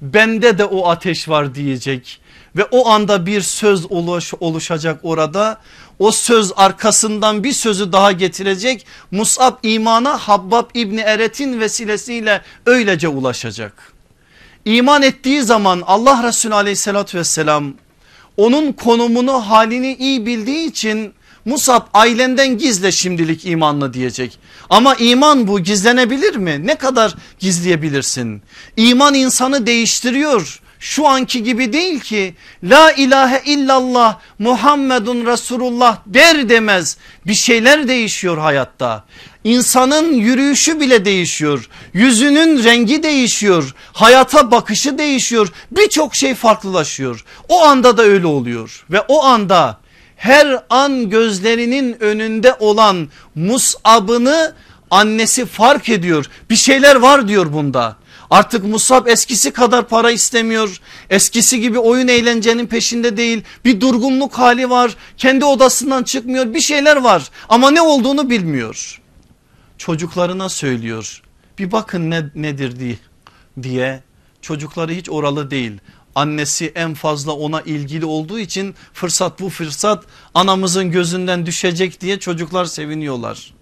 [0.00, 2.20] Bende de o ateş var diyecek
[2.56, 5.60] ve o anda bir söz oluş, oluşacak orada.
[5.98, 8.86] O söz arkasından bir sözü daha getirecek.
[9.10, 13.95] Musab imana Habbab İbni Eret'in vesilesiyle öylece ulaşacak.
[14.66, 17.74] İman ettiği zaman Allah Resulü aleyhissalatü vesselam
[18.36, 24.38] onun konumunu halini iyi bildiği için Musab ailenden gizle şimdilik imanlı diyecek.
[24.70, 26.66] Ama iman bu gizlenebilir mi?
[26.66, 28.42] Ne kadar gizleyebilirsin?
[28.76, 30.60] İman insanı değiştiriyor.
[30.80, 32.34] Şu anki gibi değil ki
[32.64, 39.04] la ilahe illallah Muhammedun Resulullah der demez bir şeyler değişiyor hayatta.
[39.44, 41.68] İnsanın yürüyüşü bile değişiyor.
[41.92, 43.74] Yüzünün rengi değişiyor.
[43.92, 45.48] Hayata bakışı değişiyor.
[45.70, 47.24] Birçok şey farklılaşıyor.
[47.48, 48.84] O anda da öyle oluyor.
[48.90, 49.78] Ve o anda
[50.16, 54.54] her an gözlerinin önünde olan Mus'ab'ını
[54.90, 56.26] annesi fark ediyor.
[56.50, 57.96] Bir şeyler var diyor bunda.
[58.30, 60.80] Artık Musab eskisi kadar para istemiyor.
[61.10, 63.42] Eskisi gibi oyun eğlencenin peşinde değil.
[63.64, 64.96] Bir durgunluk hali var.
[65.16, 66.54] Kendi odasından çıkmıyor.
[66.54, 69.00] Bir şeyler var ama ne olduğunu bilmiyor
[69.78, 71.22] çocuklarına söylüyor.
[71.58, 72.98] Bir bakın ne, nedir
[73.62, 74.02] diye,
[74.42, 75.72] çocukları hiç oralı değil.
[76.14, 82.64] Annesi en fazla ona ilgili olduğu için fırsat bu fırsat anamızın gözünden düşecek diye çocuklar
[82.64, 83.54] seviniyorlar.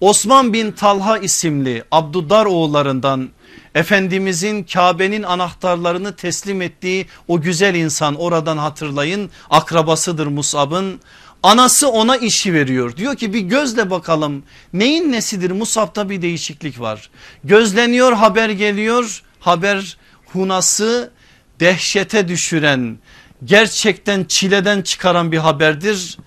[0.00, 3.30] Osman bin Talha isimli Abdudar oğullarından
[3.74, 11.00] Efendimizin Kabe'nin anahtarlarını teslim ettiği o güzel insan oradan hatırlayın akrabasıdır Musab'ın
[11.44, 12.96] Anası ona işi veriyor.
[12.96, 17.10] Diyor ki bir gözle bakalım neyin nesidir Musab'da bir değişiklik var.
[17.44, 21.12] Gözleniyor haber geliyor haber hunası
[21.60, 22.98] dehşete düşüren
[23.44, 26.18] gerçekten çileden çıkaran bir haberdir.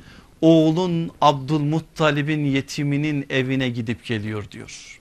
[0.42, 5.00] Oğlun Abdülmuttalib'in yetiminin evine gidip geliyor diyor.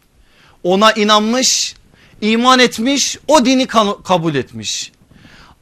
[0.63, 1.75] Ona inanmış
[2.21, 3.67] iman etmiş o dini
[4.05, 4.93] kabul etmiş.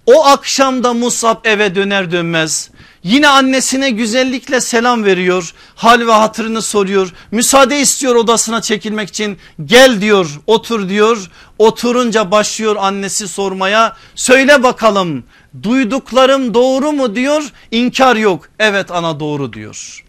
[0.06, 2.70] O akşamda Musab eve döner dönmez
[3.04, 5.54] yine annesine güzellikle selam veriyor.
[5.74, 7.12] Hal ve hatırını soruyor.
[7.30, 9.38] Müsaade istiyor odasına çekilmek için.
[9.64, 11.30] Gel diyor otur diyor.
[11.58, 13.96] Oturunca başlıyor annesi sormaya.
[14.14, 15.24] Söyle bakalım
[15.62, 17.42] duyduklarım doğru mu diyor.
[17.70, 18.48] İnkar yok.
[18.58, 20.04] Evet ana doğru diyor.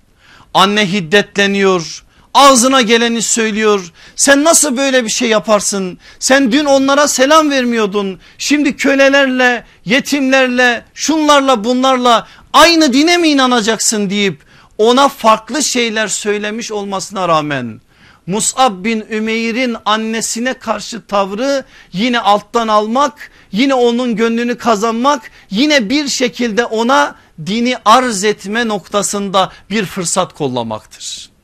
[0.54, 2.05] Anne hiddetleniyor
[2.36, 3.92] ağzına geleni söylüyor.
[4.16, 6.00] Sen nasıl böyle bir şey yaparsın?
[6.20, 8.20] Sen dün onlara selam vermiyordun.
[8.38, 14.42] Şimdi kölelerle, yetimlerle, şunlarla bunlarla aynı dine mi inanacaksın deyip
[14.78, 17.82] ona farklı şeyler söylemiş olmasına rağmen
[18.28, 26.08] Mus'ab bin Ümeyr'in annesine karşı tavrı yine alttan almak, yine onun gönlünü kazanmak, yine bir
[26.08, 31.35] şekilde ona dini arz etme noktasında bir fırsat kollamaktır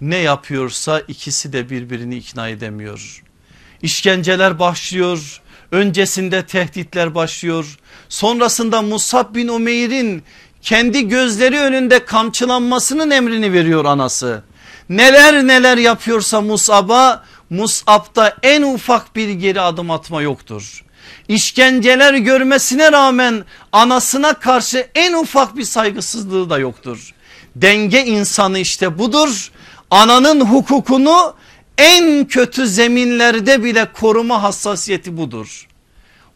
[0.00, 3.22] ne yapıyorsa ikisi de birbirini ikna edemiyor.
[3.82, 5.40] İşkenceler başlıyor.
[5.72, 7.78] Öncesinde tehditler başlıyor.
[8.08, 10.22] Sonrasında Musab bin Umeyr'in
[10.62, 14.42] kendi gözleri önünde kamçılanmasının emrini veriyor anası.
[14.88, 20.84] Neler neler yapıyorsa Musab'a Musab'da en ufak bir geri adım atma yoktur.
[21.28, 27.14] İşkenceler görmesine rağmen anasına karşı en ufak bir saygısızlığı da yoktur.
[27.56, 29.50] Denge insanı işte budur
[29.90, 31.34] Ananın hukukunu
[31.78, 35.68] en kötü zeminlerde bile koruma hassasiyeti budur.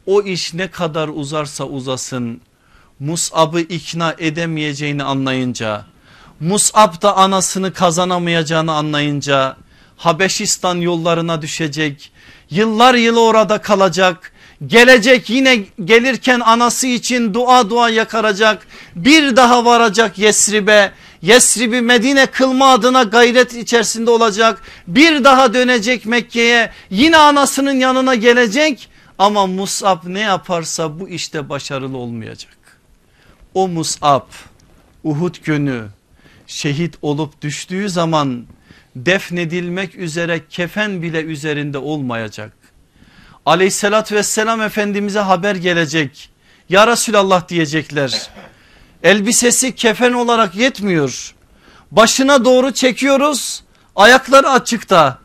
[0.07, 2.41] O iş ne kadar uzarsa uzasın
[3.01, 5.85] Mus'ab'ı ikna edemeyeceğini anlayınca
[6.41, 9.57] Mus'ab da anasını kazanamayacağını anlayınca
[9.97, 12.13] Habeşistan yollarına düşecek
[12.51, 14.33] yıllar yılı orada kalacak
[14.67, 22.73] gelecek yine gelirken anası için dua dua yakaracak bir daha varacak Yesrib'e Yesrib'i Medine kılma
[22.73, 24.63] adına gayret içerisinde olacak.
[24.87, 28.89] Bir daha dönecek Mekke'ye yine anasının yanına gelecek.
[29.19, 32.57] Ama Musab ne yaparsa bu işte başarılı olmayacak.
[33.55, 34.27] O Musab
[35.05, 35.85] Uhud günü
[36.47, 38.47] şehit olup düştüğü zaman
[38.97, 42.53] defnedilmek üzere kefen bile üzerinde olmayacak.
[43.47, 46.31] Aleyhissalatü vesselam Efendimiz'e haber gelecek.
[46.69, 48.31] Ya Resulallah diyecekler.
[49.03, 51.35] Elbisesi kefen olarak yetmiyor.
[51.91, 53.63] Başına doğru çekiyoruz
[53.97, 55.19] ayakları açıkta.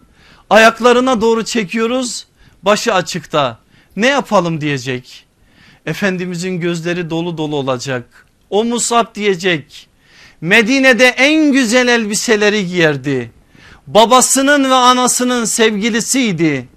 [0.50, 2.28] Ayaklarına doğru çekiyoruz
[2.64, 3.60] başı açıkta.
[3.96, 5.26] Ne yapalım diyecek.
[5.86, 8.26] Efendimizin gözleri dolu dolu olacak.
[8.50, 9.88] O Musab diyecek.
[10.42, 13.32] Medine'de en güzel elbiseleri giyerdi.
[13.88, 16.68] Babasının ve anasının sevgilisiydi.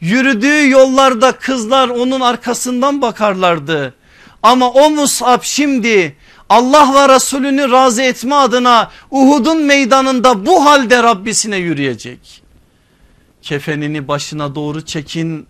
[0.00, 3.94] Yürüdüğü yollarda kızlar onun arkasından bakarlardı.
[4.42, 6.16] Ama o Musab şimdi
[6.52, 12.42] Allah ve Resulünü razı etme adına Uhud'un meydanında bu halde Rabbisine yürüyecek.
[13.42, 15.46] Kefenini başına doğru çekin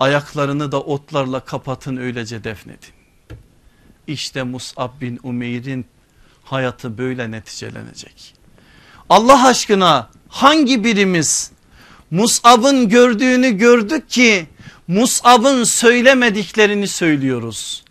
[0.00, 2.94] ayaklarını da otlarla kapatın öylece defnedin.
[4.06, 5.86] İşte Mus'ab bin Umeyr'in
[6.44, 8.34] hayatı böyle neticelenecek.
[9.08, 11.50] Allah aşkına hangi birimiz
[12.10, 14.46] Mus'ab'ın gördüğünü gördük ki
[14.88, 17.85] Mus'ab'ın söylemediklerini söylüyoruz.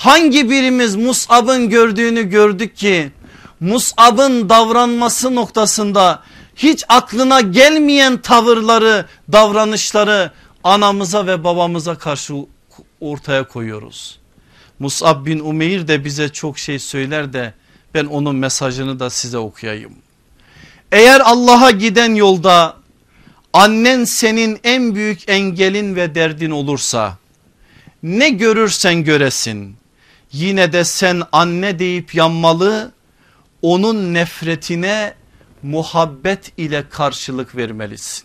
[0.00, 3.10] Hangi birimiz Mus'ab'ın gördüğünü gördük ki
[3.60, 6.22] Mus'ab'ın davranması noktasında
[6.56, 10.30] hiç aklına gelmeyen tavırları davranışları
[10.64, 12.34] anamıza ve babamıza karşı
[13.00, 14.18] ortaya koyuyoruz.
[14.78, 17.54] Mus'ab bin Umeyr de bize çok şey söyler de
[17.94, 19.92] ben onun mesajını da size okuyayım.
[20.92, 22.76] Eğer Allah'a giden yolda
[23.52, 27.18] annen senin en büyük engelin ve derdin olursa
[28.02, 29.79] ne görürsen göresin
[30.32, 32.92] yine de sen anne deyip yanmalı
[33.62, 35.14] onun nefretine
[35.62, 38.24] muhabbet ile karşılık vermelisin.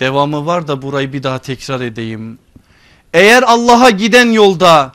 [0.00, 2.38] Devamı var da burayı bir daha tekrar edeyim.
[3.14, 4.92] Eğer Allah'a giden yolda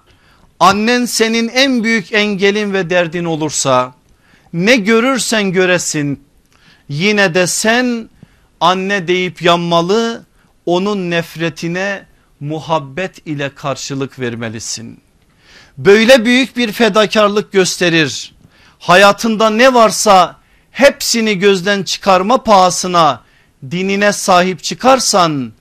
[0.60, 3.94] annen senin en büyük engelin ve derdin olursa
[4.54, 6.24] ne görürsen göresin
[6.90, 8.10] yine de sen
[8.60, 10.26] anne deyip yanmalı
[10.66, 12.06] onun nefretine
[12.40, 15.02] muhabbet ile karşılık vermelisin
[15.78, 18.34] böyle büyük bir fedakarlık gösterir.
[18.80, 20.36] Hayatında ne varsa
[20.72, 23.22] hepsini gözden çıkarma pahasına
[23.72, 25.53] dinine sahip çıkarsan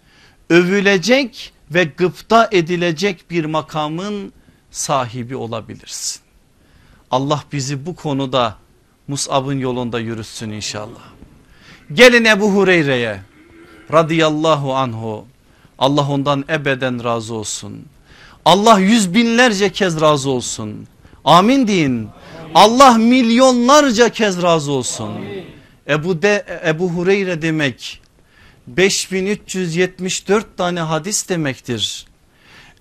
[0.50, 4.32] övülecek ve gıpta edilecek bir makamın
[4.70, 6.22] sahibi olabilirsin.
[7.10, 8.56] Allah bizi bu konuda
[9.08, 11.02] Mus'ab'ın yolunda yürütsün inşallah.
[11.92, 13.20] Gelin Ebu Hureyre'ye
[13.92, 15.26] radıyallahu anhu
[15.78, 17.84] Allah ondan ebeden razı olsun.
[18.50, 20.86] Allah yüz binlerce kez razı olsun.
[21.24, 22.08] Amin deyin.
[22.54, 25.10] Allah milyonlarca kez razı olsun.
[25.88, 28.00] Ebu, de, Ebu Hureyre demek
[28.66, 32.06] 5374 tane hadis demektir.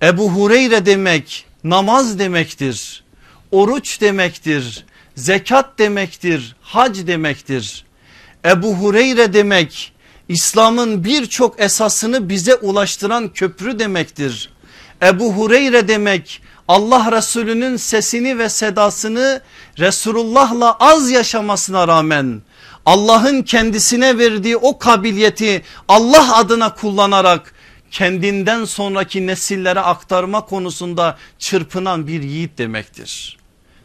[0.03, 3.03] Ebu Hureyre demek namaz demektir.
[3.51, 4.86] Oruç demektir.
[5.15, 6.55] Zekat demektir.
[6.61, 7.86] Hac demektir.
[8.45, 9.93] Ebu Hureyre demek
[10.30, 14.49] İslam'ın birçok esasını bize ulaştıran köprü demektir.
[15.04, 19.41] Ebu Hureyre demek Allah Resulü'nün sesini ve sedasını
[19.80, 22.41] Resulullah'la az yaşamasına rağmen
[22.86, 27.54] Allah'ın kendisine verdiği o kabiliyeti Allah adına kullanarak
[27.91, 33.38] kendinden sonraki nesillere aktarma konusunda çırpınan bir yiğit demektir.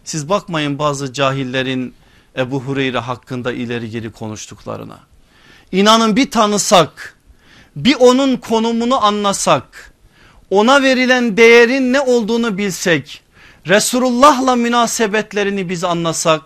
[0.04, 1.94] Siz bakmayın bazı cahillerin
[2.36, 4.98] Ebu Hureyre hakkında ileri geri konuştuklarına.
[5.72, 7.18] İnanın bir tanısak
[7.76, 9.93] bir onun konumunu anlasak
[10.50, 13.20] ona verilen değerin ne olduğunu bilsek
[13.66, 16.42] Resulullah'la münasebetlerini biz anlasak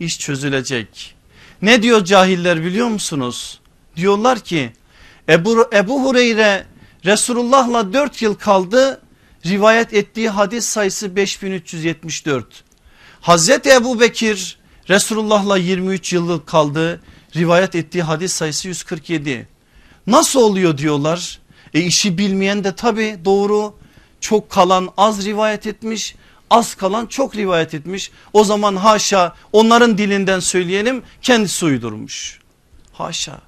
[0.00, 1.14] iş çözülecek.
[1.62, 3.60] Ne diyor cahiller biliyor musunuz?
[3.96, 4.72] Diyorlar ki
[5.28, 6.66] Ebu, Ebu Hureyre
[7.04, 9.00] Resulullah'la 4 yıl kaldı
[9.46, 12.64] rivayet ettiği hadis sayısı 5374.
[13.20, 17.00] Hazreti Ebu Bekir Resulullah'la 23 yıllık kaldı
[17.36, 19.48] rivayet ettiği hadis sayısı 147.
[20.06, 21.39] Nasıl oluyor diyorlar.
[21.74, 23.74] E işi bilmeyen de tabi doğru
[24.20, 26.14] çok kalan az rivayet etmiş
[26.50, 28.10] az kalan çok rivayet etmiş.
[28.32, 32.40] O zaman haşa onların dilinden söyleyelim kendisi uydurmuş.
[32.92, 33.40] Haşa.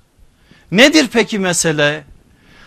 [0.72, 2.04] Nedir peki mesele?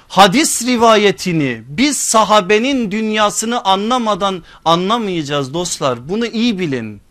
[0.08, 6.10] Hadis rivayetini biz sahabenin dünyasını anlamadan anlamayacağız dostlar.
[6.10, 7.02] Bunu iyi bilin.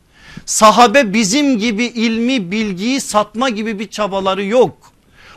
[0.46, 4.93] Sahabe bizim gibi ilmi bilgiyi satma gibi bir çabaları yok.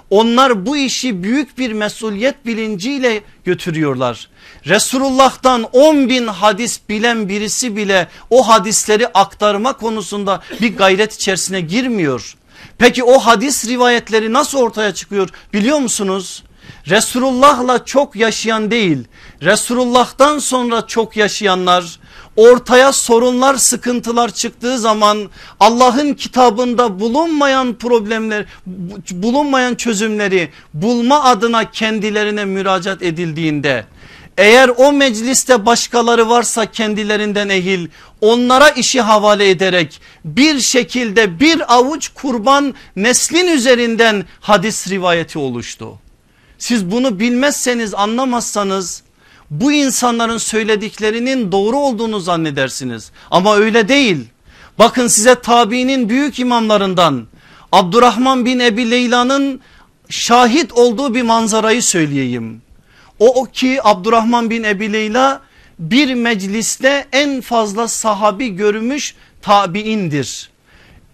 [0.10, 4.30] Onlar bu işi büyük bir mesuliyet bilinciyle götürüyorlar.
[4.66, 12.36] Resulullah'tan 10 bin hadis bilen birisi bile o hadisleri aktarma konusunda bir gayret içerisine girmiyor.
[12.78, 16.44] Peki o hadis rivayetleri nasıl ortaya çıkıyor biliyor musunuz?
[16.88, 19.08] Resulullah'la çok yaşayan değil
[19.42, 22.00] Resulullah'tan sonra çok yaşayanlar
[22.38, 25.30] ortaya sorunlar sıkıntılar çıktığı zaman
[25.60, 28.46] Allah'ın kitabında bulunmayan problemler
[29.12, 33.86] bulunmayan çözümleri bulma adına kendilerine müracaat edildiğinde
[34.38, 37.88] eğer o mecliste başkaları varsa kendilerinden ehil
[38.22, 46.00] onlara işi havale ederek bir şekilde bir avuç kurban neslin üzerinden hadis rivayeti oluştu.
[46.58, 49.04] Siz bunu bilmezseniz anlamazsanız
[49.50, 53.12] bu insanların söylediklerinin doğru olduğunu zannedersiniz.
[53.32, 54.26] Ama öyle değil.
[54.80, 57.28] Bakın size tabiinin büyük imamlarından
[57.72, 59.62] Abdurrahman bin Ebi Leyla'nın
[60.10, 62.62] şahit olduğu bir manzarayı söyleyeyim.
[63.20, 65.42] O ki Abdurrahman bin Ebi Leyla
[65.80, 70.50] bir mecliste en fazla sahabi görmüş tabiindir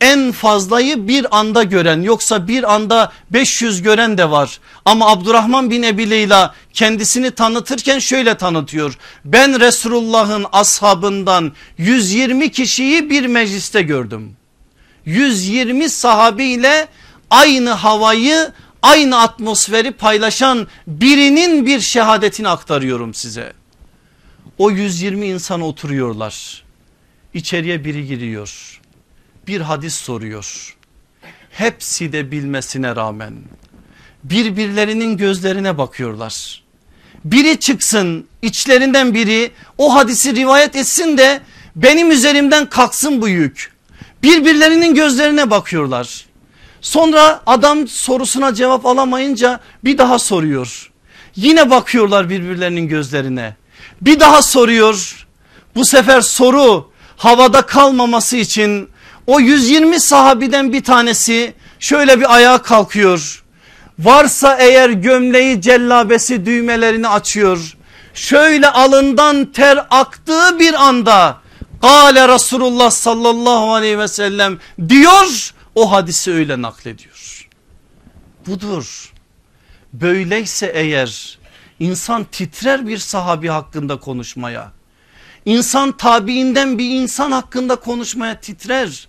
[0.02, 4.60] en fazlayı bir anda gören yoksa bir anda 500 gören de var.
[4.86, 8.98] Ama Abdurrahman bin Ebi Leyla kendisini tanıtırken şöyle tanıtıyor.
[9.26, 14.36] Ben Resulullah'ın ashabından 120 kişiyi bir mecliste gördüm.
[15.06, 16.88] 120 sahabiyle
[17.30, 23.54] aynı havayı aynı atmosferi paylaşan birinin bir şehadetini aktarıyorum size.
[24.58, 26.64] O 120 insan oturuyorlar.
[27.34, 28.83] İçeriye biri giriyor
[29.48, 30.76] bir hadis soruyor.
[31.52, 33.34] Hepsi de bilmesine rağmen
[34.24, 36.64] birbirlerinin gözlerine bakıyorlar.
[37.26, 41.42] Biri çıksın içlerinden biri o hadisi rivayet etsin de
[41.76, 43.74] benim üzerimden kalksın bu yük.
[44.24, 46.26] Birbirlerinin gözlerine bakıyorlar.
[46.82, 50.92] Sonra adam sorusuna cevap alamayınca bir daha soruyor.
[51.36, 53.56] Yine bakıyorlar birbirlerinin gözlerine.
[54.02, 55.28] Bir daha soruyor.
[55.76, 58.90] Bu sefer soru havada kalmaması için
[59.28, 63.44] o 120 sahabiden bir tanesi şöyle bir ayağa kalkıyor.
[64.00, 67.78] Varsa eğer gömleği cellabesi düğmelerini açıyor.
[68.14, 71.38] Şöyle alından ter aktığı bir anda
[71.82, 74.60] Kale Resulullah sallallahu aleyhi ve sellem
[74.90, 77.50] diyor o hadisi öyle naklediyor.
[78.48, 79.14] Budur.
[79.94, 81.40] Böyleyse eğer
[81.80, 84.72] insan titrer bir sahabi hakkında konuşmaya.
[85.46, 89.08] İnsan tabiinden bir insan hakkında konuşmaya titrer.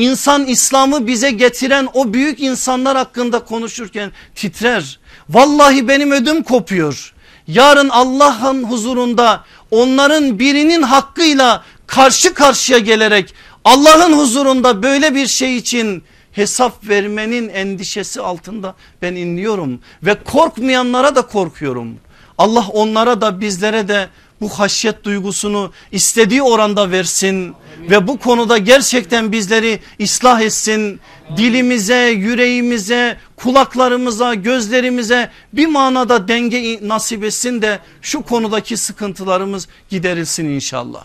[0.00, 4.98] İnsan İslam'ı bize getiren o büyük insanlar hakkında konuşurken titrer.
[5.28, 7.14] Vallahi benim ödüm kopuyor.
[7.46, 13.34] Yarın Allah'ın huzurunda onların birinin hakkıyla karşı karşıya gelerek
[13.64, 21.22] Allah'ın huzurunda böyle bir şey için hesap vermenin endişesi altında ben inliyorum ve korkmayanlara da
[21.22, 21.98] korkuyorum.
[22.38, 24.08] Allah onlara da bizlere de
[24.40, 27.54] bu haşyet duygusunu istediği oranda versin
[27.90, 31.00] ve bu konuda gerçekten bizleri ıslah etsin.
[31.36, 41.04] Dilimize, yüreğimize, kulaklarımıza, gözlerimize bir manada denge nasip etsin de şu konudaki sıkıntılarımız giderilsin inşallah.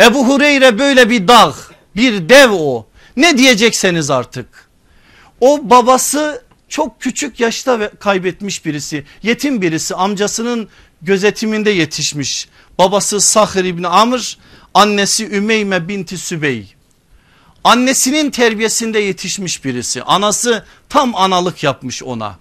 [0.00, 1.54] Ebu Hureyre böyle bir dağ,
[1.96, 2.86] bir dev o.
[3.16, 4.46] Ne diyecekseniz artık.
[5.40, 9.04] O babası çok küçük yaşta kaybetmiş birisi.
[9.22, 10.68] Yetim birisi amcasının
[11.04, 12.48] gözetiminde yetişmiş.
[12.78, 14.38] Babası Sahir İbni Amr
[14.74, 16.74] annesi Ümeyme binti Sübey.
[17.64, 20.02] Annesinin terbiyesinde yetişmiş birisi.
[20.02, 22.38] Anası tam analık yapmış ona.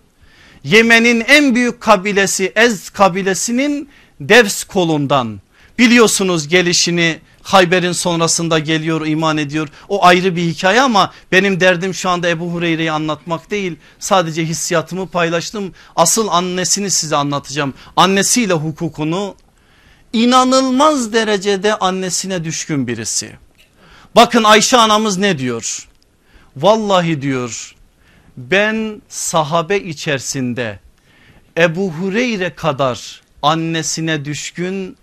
[0.64, 3.89] Yemen'in en büyük kabilesi Ez kabilesinin
[4.20, 5.39] Devs kolundan
[5.80, 9.67] biliyorsunuz gelişini Hayber'in sonrasında geliyor iman ediyor.
[9.89, 13.76] O ayrı bir hikaye ama benim derdim şu anda Ebu Hureyre'yi anlatmak değil.
[13.99, 15.74] Sadece hissiyatımı paylaştım.
[15.95, 17.74] Asıl annesini size anlatacağım.
[17.95, 19.36] Annesiyle hukukunu
[20.13, 23.32] inanılmaz derecede annesine düşkün birisi.
[24.15, 25.88] Bakın Ayşe anamız ne diyor?
[26.57, 27.76] Vallahi diyor
[28.38, 30.80] ben sahabe içerisinde
[31.57, 34.97] Ebu Hureyre kadar annesine düşkün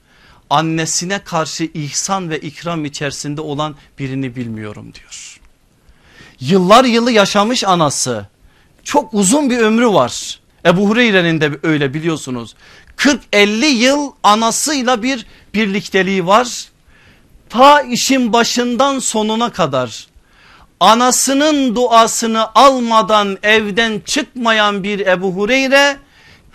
[0.50, 5.40] annesine karşı ihsan ve ikram içerisinde olan birini bilmiyorum diyor.
[6.40, 8.26] Yıllar yılı yaşamış anası
[8.84, 10.40] çok uzun bir ömrü var.
[10.66, 12.54] Ebu Hureyre'nin de öyle biliyorsunuz.
[12.96, 16.68] 40-50 yıl anasıyla bir birlikteliği var.
[17.48, 20.06] Ta işin başından sonuna kadar
[20.80, 25.96] anasının duasını almadan evden çıkmayan bir Ebu Hureyre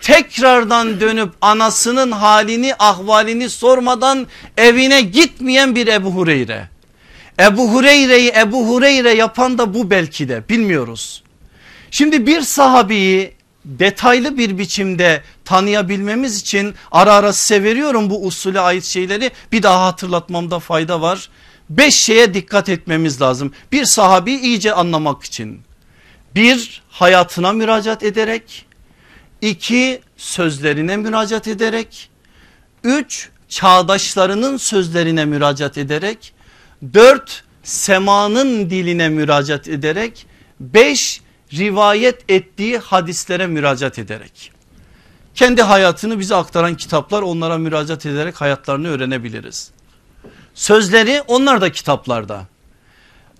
[0.00, 4.26] tekrardan dönüp anasının halini ahvalini sormadan
[4.56, 6.68] evine gitmeyen bir Ebu Hureyre.
[7.40, 11.22] Ebu Hureyre'yi Ebu Hureyre yapan da bu belki de bilmiyoruz.
[11.90, 18.84] Şimdi bir sahabeyi detaylı bir biçimde tanıyabilmemiz için ara ara size veriyorum bu usule ait
[18.84, 21.28] şeyleri bir daha hatırlatmamda fayda var.
[21.70, 25.60] Beş şeye dikkat etmemiz lazım bir sahabi iyice anlamak için.
[26.34, 28.65] Bir hayatına müracaat ederek
[29.40, 32.10] 2 sözlerine müracaat ederek
[32.84, 36.34] 3 çağdaşlarının sözlerine müracaat ederek
[36.94, 40.26] 4 semanın diline müracaat ederek
[40.60, 41.20] 5
[41.52, 44.52] rivayet ettiği hadislere müracaat ederek
[45.36, 49.70] kendi hayatını bize aktaran kitaplar onlara müracaat ederek hayatlarını öğrenebiliriz.
[50.54, 52.46] Sözleri onlar da kitaplarda.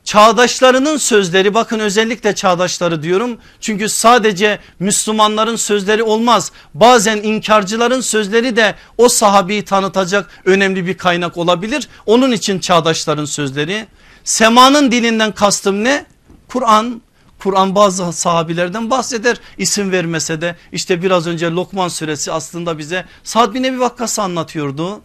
[0.07, 3.39] Çağdaşlarının sözleri bakın özellikle çağdaşları diyorum.
[3.61, 6.53] Çünkü sadece Müslümanların sözleri olmaz.
[6.75, 11.89] Bazen inkarcıların sözleri de o sahabeyi tanıtacak önemli bir kaynak olabilir.
[12.07, 13.87] Onun için çağdaşların sözleri.
[14.25, 16.07] Semanın dilinden kastım ne?
[16.49, 17.03] Kur'an.
[17.39, 23.55] Kur'an bazı sahabilerden bahseder isim vermese de işte biraz önce Lokman suresi aslında bize Sad
[23.55, 25.01] bin Ebi Vakkas'ı anlatıyordu.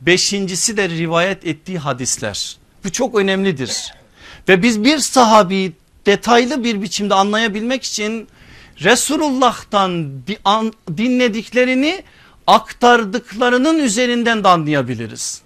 [0.00, 2.58] Beşincisi de rivayet ettiği hadisler.
[2.84, 3.97] Bu çok önemlidir.
[4.48, 5.72] Ve biz bir sahabi
[6.06, 8.28] detaylı bir biçimde anlayabilmek için
[8.80, 10.10] Resulullah'tan
[10.96, 12.02] dinlediklerini
[12.46, 15.42] aktardıklarının üzerinden de anlayabiliriz.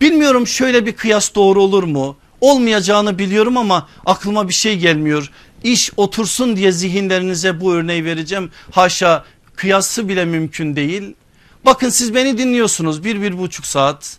[0.00, 2.16] Bilmiyorum şöyle bir kıyas doğru olur mu?
[2.40, 5.30] Olmayacağını biliyorum ama aklıma bir şey gelmiyor.
[5.64, 8.50] İş otursun diye zihinlerinize bu örneği vereceğim.
[8.70, 9.24] Haşa
[9.56, 11.14] kıyası bile mümkün değil.
[11.64, 14.18] Bakın siz beni dinliyorsunuz bir bir buçuk saat.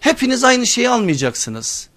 [0.00, 1.88] Hepiniz aynı şeyi almayacaksınız.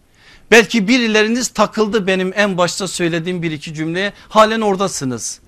[0.51, 5.39] Belki birileriniz takıldı benim en başta söylediğim bir iki cümleye halen oradasınız.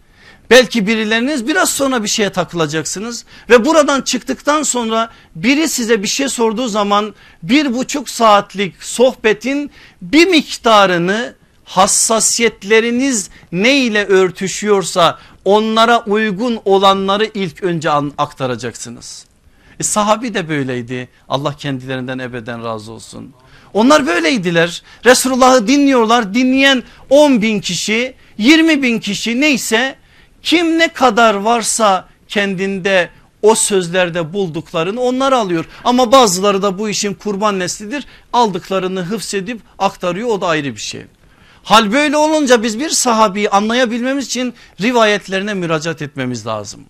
[0.50, 6.30] Belki birileriniz biraz sonra bir şeye takılacaksınız ve buradan çıktıktan sonra biri size bir şey
[6.30, 9.72] sorduğu zaman bir buçuk saatlik sohbetin
[10.02, 11.34] bir miktarını
[11.64, 19.29] hassasiyetleriniz ne ile örtüşüyorsa onlara uygun olanları ilk önce aktaracaksınız.
[19.80, 23.34] E, sahabi de böyleydi Allah kendilerinden ebeden razı olsun.
[23.74, 24.84] Onlar böyleydiler.
[25.06, 26.34] Resulullah'ı dinliyorlar.
[26.34, 29.96] Dinleyen 10 bin kişi 20 bin kişi neyse
[30.44, 33.10] kim ne kadar varsa kendinde
[33.42, 35.66] o sözlerde bulduklarını onlar alıyor.
[35.84, 38.06] Ama bazıları da bu işin kurban neslidir.
[38.34, 41.02] Aldıklarını hıfsedip aktarıyor o da ayrı bir şey.
[41.64, 46.82] Hal böyle olunca biz bir sahabeyi anlayabilmemiz için rivayetlerine müracaat etmemiz lazım.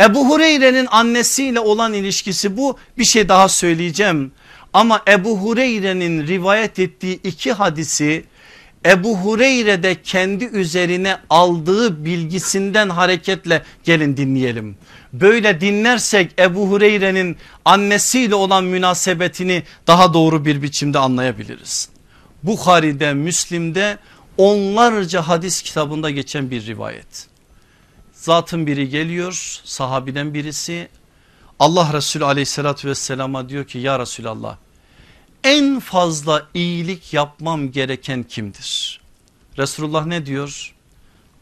[0.00, 4.32] Ebu Hureyre'nin annesiyle olan ilişkisi bu bir şey daha söyleyeceğim.
[4.72, 8.24] Ama Ebu Hureyre'nin rivayet ettiği iki hadisi
[8.86, 14.76] Ebu Hureyre de kendi üzerine aldığı bilgisinden hareketle gelin dinleyelim.
[15.12, 21.88] Böyle dinlersek Ebu Hureyre'nin annesiyle olan münasebetini daha doğru bir biçimde anlayabiliriz.
[22.42, 23.98] Bukhari'de, Müslim'de
[24.38, 27.31] onlarca hadis kitabında geçen bir rivayet.
[28.22, 30.88] Zatın biri geliyor sahabiden birisi
[31.58, 34.56] Allah Resulü aleyhissalatü vesselama diyor ki ya Resulallah
[35.44, 39.00] en fazla iyilik yapmam gereken kimdir?
[39.58, 40.74] Resulullah ne diyor?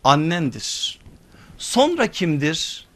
[0.05, 0.99] Annendir.
[1.59, 2.87] Sonra kimdir?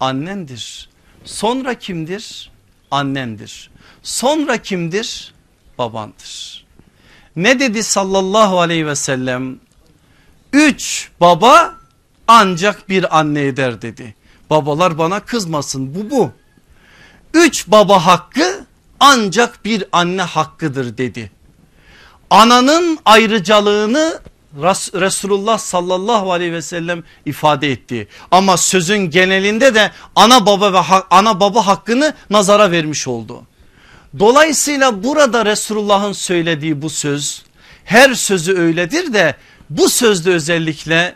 [0.00, 0.88] Annendir.
[1.24, 2.50] Sonra kimdir?
[2.90, 3.70] Annendir.
[4.02, 5.34] Sonra kimdir?
[5.78, 6.66] Babandır.
[7.36, 9.60] Ne dedi sallallahu aleyhi ve sellem?
[10.52, 11.85] Üç baba
[12.28, 14.14] ancak bir anne eder dedi.
[14.50, 16.30] Babalar bana kızmasın bu bu.
[17.34, 18.64] Üç baba hakkı
[19.00, 21.30] ancak bir anne hakkıdır dedi.
[22.30, 24.20] Ananın ayrıcalığını
[24.94, 28.08] Resulullah sallallahu aleyhi ve sellem ifade etti.
[28.30, 30.78] Ama sözün genelinde de ana baba ve
[31.10, 33.42] ana baba hakkını nazara vermiş oldu.
[34.18, 37.42] Dolayısıyla burada Resulullah'ın söylediği bu söz
[37.84, 39.36] her sözü öyledir de
[39.70, 41.14] bu sözde özellikle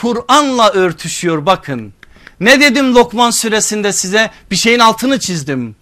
[0.00, 1.92] Kur'an'la örtüşüyor bakın.
[2.40, 5.76] Ne dedim Lokman suresinde size bir şeyin altını çizdim.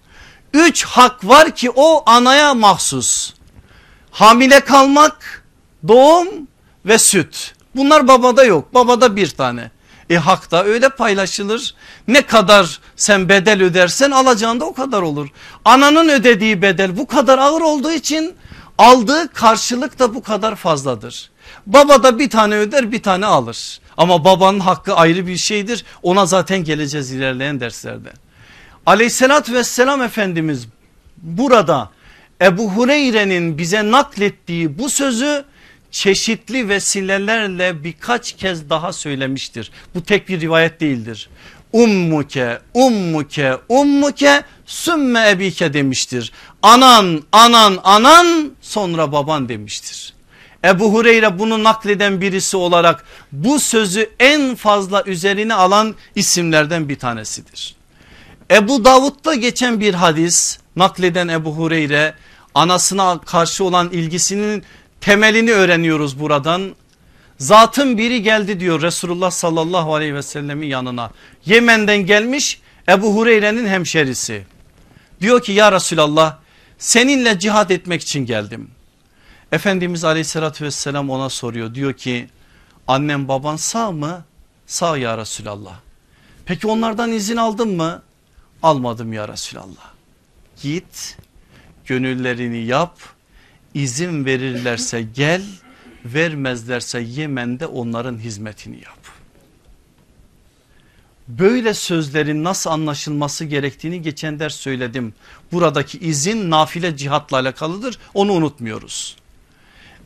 [0.53, 3.35] Üç hak var ki o anaya mahsus.
[4.11, 5.45] Hamile kalmak,
[5.89, 6.29] doğum
[6.87, 7.55] ve süt.
[7.77, 9.71] Bunlar babada yok babada bir tane.
[10.11, 11.75] E hak da öyle paylaşılır.
[12.09, 15.29] Ne kadar sen bedel ödersen alacağın da o kadar olur.
[15.65, 18.35] Ananın ödediği bedel bu kadar ağır olduğu için
[18.79, 21.31] aldığı karşılık da bu kadar fazladır.
[21.67, 23.81] Baba da bir tane öder bir tane alır.
[23.97, 25.85] Ama babanın hakkı ayrı bir şeydir.
[26.03, 28.13] Ona zaten geleceğiz ilerleyen derslerde.
[28.87, 30.69] Aleyhissalatü vesselam Efendimiz
[31.17, 31.91] burada
[32.43, 35.45] Ebu Hureyre'nin bize naklettiği bu sözü
[35.91, 39.71] çeşitli vesilelerle birkaç kez daha söylemiştir.
[39.95, 41.29] Bu tek bir rivayet değildir.
[41.73, 46.33] Ummuke, ummuke, ummuke, sümme ebike demiştir.
[46.63, 50.14] Anan, anan, anan sonra baban demiştir.
[50.65, 57.75] Ebu Hureyre bunu nakleden birisi olarak bu sözü en fazla üzerine alan isimlerden bir tanesidir.
[58.51, 62.15] Ebu Davud'da geçen bir hadis nakleden Ebu Hureyre
[62.55, 64.65] anasına karşı olan ilgisinin
[65.01, 66.75] temelini öğreniyoruz buradan.
[67.39, 71.11] Zatın biri geldi diyor Resulullah sallallahu aleyhi ve sellemin yanına.
[71.47, 74.45] Yemen'den gelmiş Ebu Hureyre'nin hemşerisi.
[75.21, 76.37] Diyor ki ya Resulallah
[76.79, 78.71] seninle cihad etmek için geldim.
[79.55, 82.29] Efendimiz aleyhissalatü vesselam ona soruyor diyor ki
[82.87, 84.25] annem baban sağ mı?
[84.67, 85.81] Sağ ya Resulallah.
[86.47, 88.03] Peki onlardan izin aldın mı?
[88.63, 89.93] Almadım ya Resulallah.
[90.63, 91.19] Git
[91.87, 92.99] gönüllerini yap
[93.75, 95.43] izin verirlerse gel
[96.05, 98.99] vermezlerse Yemen'de onların hizmetini yap.
[101.29, 105.15] Böyle sözlerin nasıl anlaşılması gerektiğini geçen ders söyledim.
[105.53, 109.17] Buradaki izin nafile cihatla alakalıdır onu unutmuyoruz.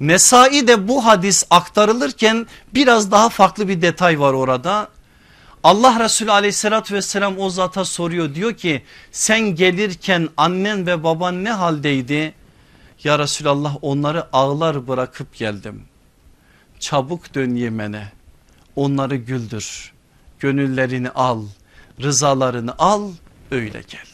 [0.01, 4.89] Nesai de bu hadis aktarılırken biraz daha farklı bir detay var orada.
[5.63, 8.83] Allah Resulü aleyhissalatü vesselam o zata soruyor diyor ki
[9.13, 12.35] sen gelirken annen ve baban ne haldeydi?
[13.05, 15.83] Ya Resulallah onları ağlar bırakıp geldim.
[16.81, 18.13] Çabuk dön Yemen'e
[18.77, 19.93] onları güldür
[20.41, 21.45] gönüllerini al
[22.03, 23.11] rızalarını al
[23.51, 24.07] öyle gel.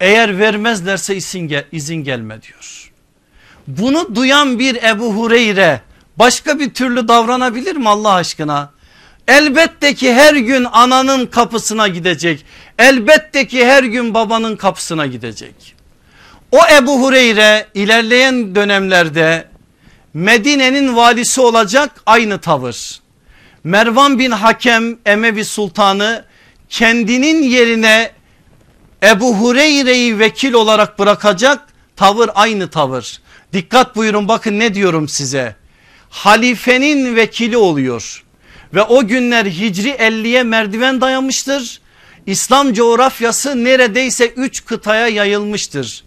[0.00, 2.87] Eğer vermezlerse izin, izin gelme diyor.
[3.68, 5.80] Bunu duyan bir Ebu Hureyre
[6.16, 8.70] başka bir türlü davranabilir mi Allah aşkına?
[9.28, 12.44] Elbette ki her gün ananın kapısına gidecek.
[12.78, 15.74] Elbette ki her gün babanın kapısına gidecek.
[16.52, 19.48] O Ebu Hureyre ilerleyen dönemlerde
[20.14, 23.00] Medine'nin valisi olacak aynı tavır.
[23.64, 26.24] Mervan bin Hakem Emevi Sultanı
[26.68, 28.10] kendinin yerine
[29.02, 33.20] Ebu Hureyre'yi vekil olarak bırakacak tavır aynı tavır.
[33.52, 35.56] Dikkat buyurun bakın ne diyorum size.
[36.10, 38.24] Halifenin vekili oluyor
[38.74, 41.80] ve o günler Hicri 50'ye merdiven dayamıştır.
[42.26, 46.04] İslam coğrafyası neredeyse 3 kıtaya yayılmıştır.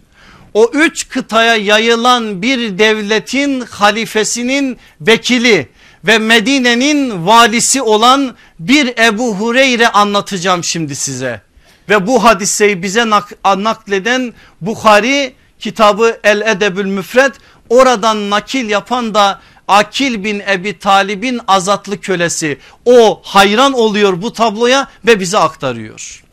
[0.54, 5.68] O üç kıtaya yayılan bir devletin halifesinin vekili
[6.04, 11.40] ve Medine'nin valisi olan bir Ebu Hureyre anlatacağım şimdi size.
[11.88, 17.34] Ve bu hadiseyi bize nak nakleden Bukhari kitabı El Edebül Müfred
[17.68, 22.58] oradan nakil yapan da Akil bin Ebi Talib'in azatlı kölesi.
[22.84, 26.24] O hayran oluyor bu tabloya ve bize aktarıyor.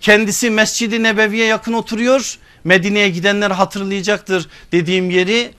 [0.00, 2.38] Kendisi Mescid-i Nebevi'ye yakın oturuyor.
[2.64, 5.54] Medine'ye gidenler hatırlayacaktır dediğim yeri.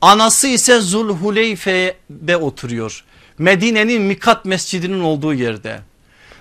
[0.00, 3.04] Anası ise Zulhuleyfe'de oturuyor.
[3.38, 5.80] Medine'nin Mikat mescidinin olduğu yerde.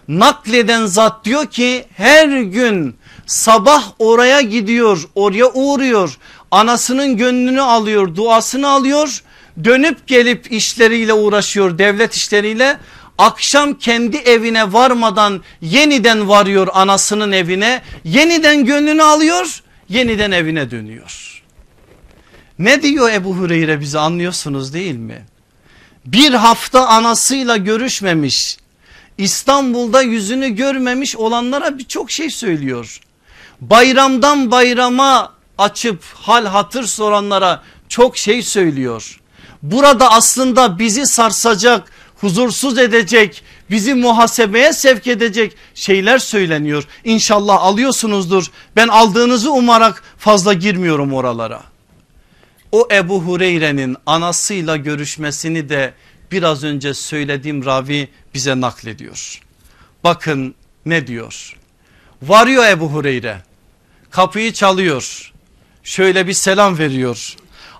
[0.07, 2.95] Nakleden zat diyor ki her gün
[3.30, 6.17] sabah oraya gidiyor oraya uğruyor.
[6.51, 9.23] Anasının gönlünü alıyor duasını alıyor
[9.63, 12.77] dönüp gelip işleriyle uğraşıyor devlet işleriyle
[13.17, 17.82] akşam kendi evine varmadan yeniden varıyor anasının evine.
[18.03, 21.43] Yeniden gönlünü alıyor yeniden evine dönüyor.
[22.59, 25.25] Ne diyor Ebu Hureyre bize anlıyorsunuz değil mi?
[26.05, 28.57] Bir hafta anasıyla görüşmemiş
[29.17, 32.99] İstanbul'da yüzünü görmemiş olanlara birçok şey söylüyor.
[33.62, 39.20] Bayramdan bayrama açıp hal hatır soranlara çok şey söylüyor.
[39.64, 46.84] Burada aslında bizi sarsacak, huzursuz edecek, bizi muhasebeye sevk edecek şeyler söyleniyor.
[47.03, 48.45] İnşallah alıyorsunuzdur.
[48.76, 51.62] Ben aldığınızı umarak fazla girmiyorum oralara.
[52.72, 55.93] O Ebu Hureyre'nin anasıyla görüşmesini de
[56.32, 59.41] biraz önce söylediğim ravi bize naklediyor.
[60.03, 60.55] Bakın
[60.86, 61.57] ne diyor?
[62.22, 63.49] Varıyor Ebu Hureyre
[64.12, 65.32] kapıyı çalıyor
[65.84, 67.36] şöyle bir selam veriyor.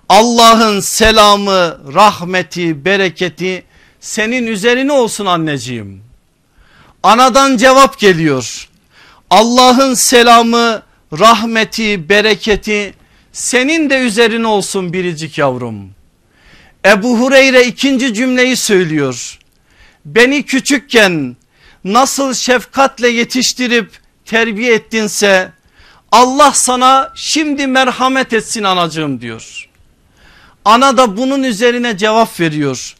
[0.08, 3.64] Allah'ın selamı rahmeti bereketi
[4.00, 6.02] senin üzerine olsun anneciğim.
[7.02, 8.68] Anadan cevap geliyor.
[9.30, 10.82] Allah'ın selamı
[11.18, 12.94] rahmeti bereketi
[13.32, 15.90] senin de üzerine olsun biricik yavrum.
[16.86, 19.38] Ebu Hureyre ikinci cümleyi söylüyor.
[20.04, 21.36] Beni küçükken
[21.84, 23.90] nasıl şefkatle yetiştirip
[24.24, 25.52] terbiye ettinse
[26.12, 29.68] Allah sana şimdi merhamet etsin anacığım diyor.
[30.64, 32.94] Ana da bunun üzerine cevap veriyor.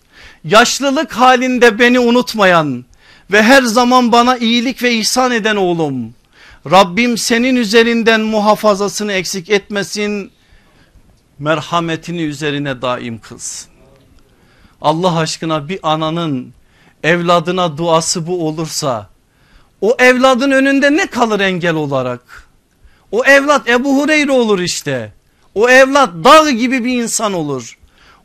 [0.44, 2.84] Yaşlılık halinde beni unutmayan
[3.30, 6.14] ve her zaman bana iyilik ve ihsan eden oğlum.
[6.70, 10.30] Rabbim senin üzerinden muhafazasını eksik etmesin.
[11.38, 13.70] Merhametini üzerine daim kılsın.
[14.82, 16.54] Allah aşkına bir ananın
[17.02, 19.08] evladına duası bu olursa
[19.80, 22.49] o evladın önünde ne kalır engel olarak?
[23.12, 25.12] O evlat Ebu Hureyre olur işte.
[25.54, 27.78] O evlat dağ gibi bir insan olur.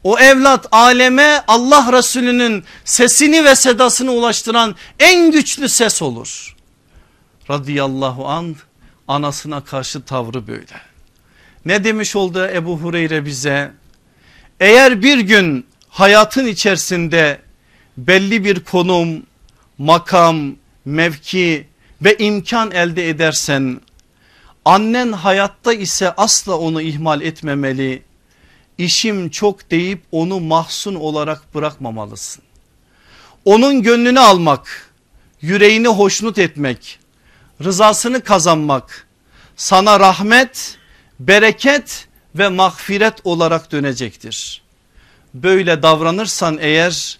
[0.04, 6.56] O evlat aleme Allah Resulü'nün sesini ve sedasını ulaştıran en güçlü ses olur.
[7.50, 8.56] Radıyallahu an
[9.08, 10.82] anasına karşı tavrı böyle.
[11.66, 13.72] Ne demiş oldu Ebu Hureyre bize?
[14.60, 17.42] Eğer bir gün hayatın içerisinde
[17.98, 19.24] belli bir konum,
[19.78, 20.56] makam,
[20.86, 21.68] mevki
[22.02, 23.82] ve imkan elde edersen
[24.66, 28.04] annen hayatta ise asla onu ihmal etmemeli.
[28.78, 32.44] İşim çok deyip onu mahzun olarak bırakmamalısın.
[33.46, 34.92] Onun gönlünü almak,
[35.42, 37.00] yüreğini hoşnut etmek,
[37.64, 39.08] rızasını kazanmak
[39.56, 40.78] sana rahmet,
[41.20, 44.62] bereket ve mağfiret olarak dönecektir.
[45.34, 47.20] Böyle davranırsan eğer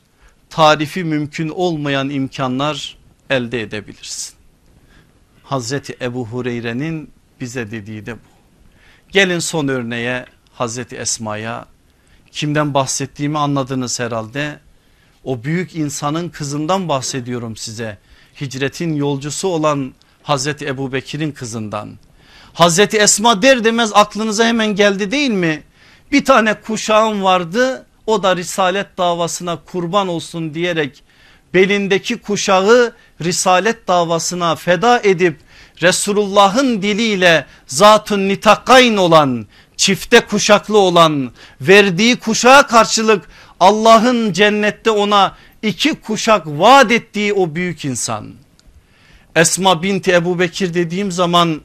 [0.50, 2.98] tarifi mümkün olmayan imkanlar
[3.30, 4.36] elde edebilirsin.
[5.44, 8.20] Hazreti Ebu Hureyre'nin bize dediği de bu.
[9.12, 11.66] Gelin son örneğe Hazreti Esma'ya
[12.32, 14.60] kimden bahsettiğimi anladınız herhalde.
[15.24, 17.98] O büyük insanın kızından bahsediyorum size.
[18.42, 21.98] Hicretin yolcusu olan Hazreti Ebu Bekir'in kızından.
[22.54, 25.64] Hazreti Esma der demez aklınıza hemen geldi değil mi?
[26.12, 31.04] Bir tane kuşağım vardı o da risalet davasına kurban olsun diyerek
[31.54, 35.38] belindeki kuşağı risalet davasına feda edip
[35.82, 39.48] Resulullah'ın diliyle zatun nitakayn olan
[39.78, 47.86] çifte kuşaklı olan verdiği kuşağa karşılık Allah'ın cennette ona iki kuşak vaat ettiği o büyük
[47.86, 48.32] insan.
[49.36, 51.62] Esma binti Ebu Bekir dediğim zaman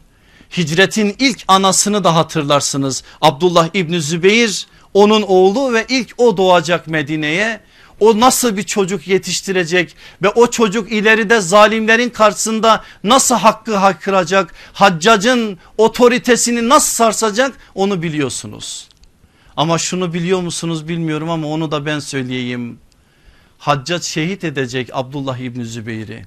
[0.57, 3.03] hicretin ilk anasını da hatırlarsınız.
[3.21, 7.61] Abdullah İbni Zübeyir onun oğlu ve ilk o doğacak Medine'ye.
[8.01, 14.55] O nasıl bir çocuk yetiştirecek ve o çocuk ileride zalimlerin karşısında nasıl hakkı hakkıracak?
[14.73, 18.89] Haccacın otoritesini nasıl sarsacak onu biliyorsunuz.
[19.57, 22.79] Ama şunu biliyor musunuz bilmiyorum ama onu da ben söyleyeyim.
[23.59, 26.27] Haccac şehit edecek Abdullah İbni Zübeyir'i.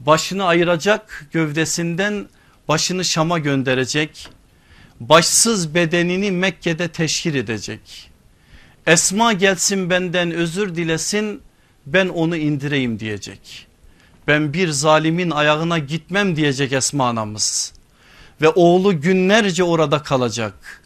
[0.00, 2.26] Başını ayıracak gövdesinden
[2.68, 4.28] başını Şam'a gönderecek
[5.00, 8.11] başsız bedenini Mekke'de teşhir edecek.
[8.86, 11.42] Esma gelsin benden özür dilesin
[11.86, 13.66] ben onu indireyim diyecek.
[14.26, 17.72] Ben bir zalimin ayağına gitmem diyecek Esma anamız.
[18.40, 20.82] Ve oğlu günlerce orada kalacak.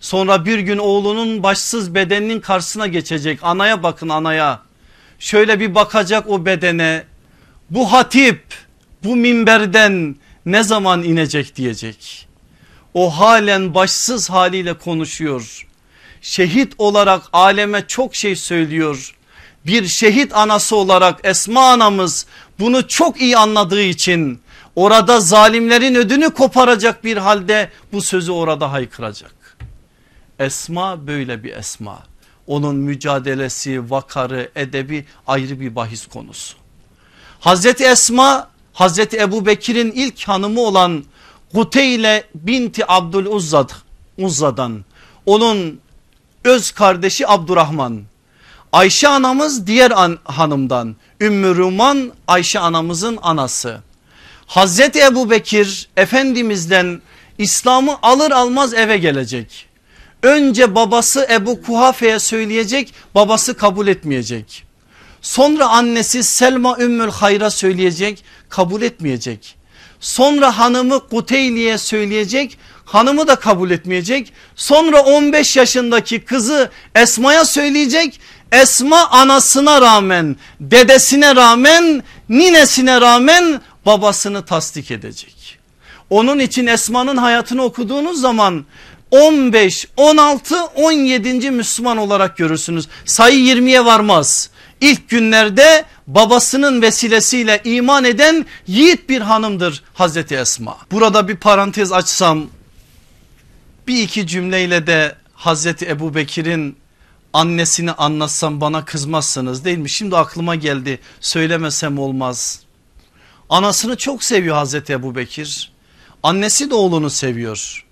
[0.00, 3.38] Sonra bir gün oğlunun başsız bedeninin karşısına geçecek.
[3.42, 4.62] Anaya bakın anaya.
[5.18, 7.04] Şöyle bir bakacak o bedene.
[7.70, 8.42] Bu hatip
[9.04, 10.16] bu minberden
[10.46, 12.28] ne zaman inecek diyecek
[12.94, 15.66] o halen başsız haliyle konuşuyor.
[16.24, 19.14] Şehit olarak aleme çok şey söylüyor.
[19.66, 22.26] Bir şehit anası olarak Esma anamız
[22.58, 24.40] bunu çok iyi anladığı için
[24.76, 29.56] orada zalimlerin ödünü koparacak bir halde bu sözü orada haykıracak.
[30.38, 32.02] Esma böyle bir esma.
[32.46, 36.56] Onun mücadelesi, vakarı, edebi ayrı bir bahis konusu.
[37.40, 41.04] Hazreti Esma Hazreti Ebu Bekir'in ilk hanımı olan
[41.54, 43.70] Kuteyle binti Abdül Uzzad,
[44.18, 44.84] Uzza'dan
[45.26, 45.83] onun
[46.44, 48.02] öz kardeşi Abdurrahman.
[48.72, 53.80] Ayşe anamız diğer an, hanımdan Ümmü Ruman Ayşe anamızın anası.
[54.46, 57.02] Hazreti Ebu Bekir Efendimiz'den
[57.38, 59.68] İslam'ı alır almaz eve gelecek.
[60.22, 64.64] Önce babası Ebu Kuhafe'ye söyleyecek babası kabul etmeyecek.
[65.22, 69.56] Sonra annesi Selma Ümmül Hayr'a söyleyecek kabul etmeyecek.
[70.00, 74.32] Sonra hanımı Kuteyli'ye söyleyecek hanımı da kabul etmeyecek.
[74.56, 78.20] Sonra 15 yaşındaki kızı Esma'ya söyleyecek.
[78.52, 85.58] Esma anasına rağmen dedesine rağmen ninesine rağmen babasını tasdik edecek.
[86.10, 88.64] Onun için Esma'nın hayatını okuduğunuz zaman
[89.10, 91.50] 15, 16, 17.
[91.50, 92.88] Müslüman olarak görürsünüz.
[93.04, 94.50] Sayı 20'ye varmaz.
[94.80, 100.76] İlk günlerde babasının vesilesiyle iman eden yiğit bir hanımdır Hazreti Esma.
[100.90, 102.46] Burada bir parantez açsam
[103.88, 106.76] bir iki cümleyle de Hazreti Ebu Bekir'in
[107.32, 109.90] annesini anlatsam bana kızmazsınız değil mi?
[109.90, 112.60] Şimdi aklıma geldi söylemesem olmaz.
[113.48, 115.72] Anasını çok seviyor Hazreti Ebu Bekir.
[116.22, 117.84] Annesi de oğlunu seviyor.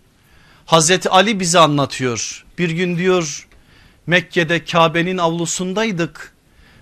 [0.67, 2.45] Hazreti Ali bize anlatıyor.
[2.59, 3.49] Bir gün diyor
[4.07, 6.33] Mekke'de Kabe'nin avlusundaydık.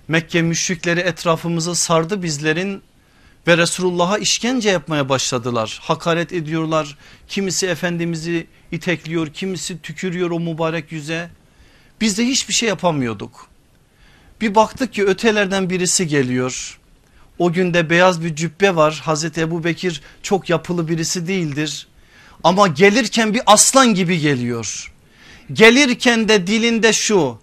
[0.08, 2.82] Mekke müşrikleri etrafımızı sardı bizlerin
[3.46, 5.78] ve Resulullah'a işkence yapmaya başladılar.
[5.82, 6.96] Hakaret ediyorlar.
[7.28, 11.30] Kimisi Efendimiz'i itekliyor, kimisi tükürüyor o mübarek yüze.
[12.00, 13.48] Biz de hiçbir şey yapamıyorduk.
[14.40, 16.78] Bir baktık ki ötelerden birisi geliyor.
[17.38, 19.00] O günde beyaz bir cübbe var.
[19.04, 21.86] Hazreti Ebu Bekir çok yapılı birisi değildir.
[22.44, 24.92] Ama gelirken bir aslan gibi geliyor.
[25.52, 27.38] Gelirken de dilinde şu.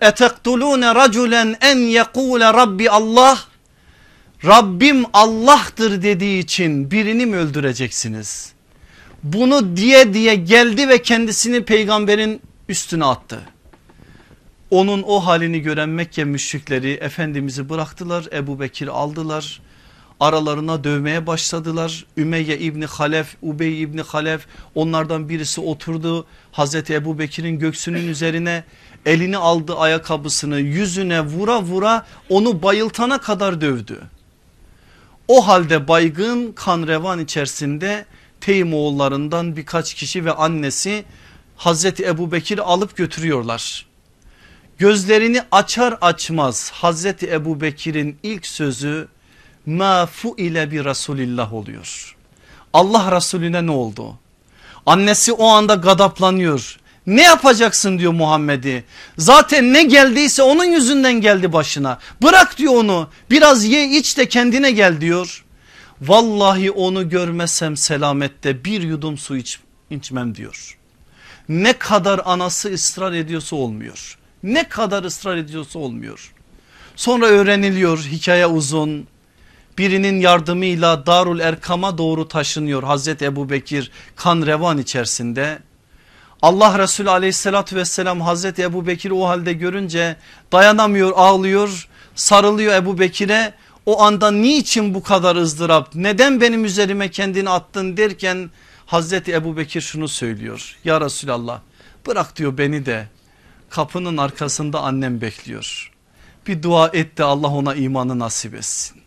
[0.00, 3.38] Etektulune raculen en yekule Rabbi Allah.
[4.44, 8.52] Rabbim Allah'tır dediği için birini mi öldüreceksiniz?
[9.22, 13.40] Bunu diye diye geldi ve kendisini peygamberin üstüne attı.
[14.70, 19.60] Onun o halini gören Mekke müşrikleri Efendimiz'i bıraktılar Ebu Bekir aldılar
[20.20, 22.06] aralarına dövmeye başladılar.
[22.16, 26.26] Ümeyye İbni Halef, Ubey İbni Halef onlardan birisi oturdu.
[26.52, 28.64] Hazreti Ebu Bekir'in göksünün üzerine
[29.06, 34.00] elini aldı ayakkabısını yüzüne vura vura onu bayıltana kadar dövdü.
[35.28, 38.06] O halde baygın kan revan içerisinde
[38.40, 41.04] Teym oğullarından birkaç kişi ve annesi
[41.56, 43.86] Hazreti Ebu Bekir'i alıp götürüyorlar.
[44.78, 49.08] Gözlerini açar açmaz Hazreti Ebu Bekir'in ilk sözü
[49.66, 52.16] ma ile bir Resulillah oluyor.
[52.72, 54.18] Allah Resulüne ne oldu?
[54.86, 56.78] Annesi o anda gadaplanıyor.
[57.06, 58.84] Ne yapacaksın diyor Muhammed'i.
[59.18, 61.98] Zaten ne geldiyse onun yüzünden geldi başına.
[62.22, 65.44] Bırak diyor onu biraz ye iç de kendine gel diyor.
[66.02, 69.60] Vallahi onu görmesem selamette bir yudum su iç,
[69.90, 70.78] içmem diyor.
[71.48, 74.18] Ne kadar anası ısrar ediyorsa olmuyor.
[74.42, 76.32] Ne kadar ısrar ediyorsa olmuyor.
[76.96, 79.06] Sonra öğreniliyor hikaye uzun
[79.78, 85.58] birinin yardımıyla Darul Erkam'a doğru taşınıyor Hazreti Ebu Bekir kan revan içerisinde.
[86.42, 90.16] Allah Resulü aleyhissalatü vesselam Hazreti Ebu Bekir o halde görünce
[90.52, 93.54] dayanamıyor ağlıyor sarılıyor Ebu Bekir'e
[93.86, 98.50] o anda niçin bu kadar ızdırap neden benim üzerime kendini attın derken
[98.86, 101.60] Hazreti Ebu Bekir şunu söylüyor ya Resulallah
[102.06, 103.08] bırak diyor beni de
[103.70, 105.92] kapının arkasında annem bekliyor
[106.46, 109.05] bir dua et de Allah ona imanı nasip etsin.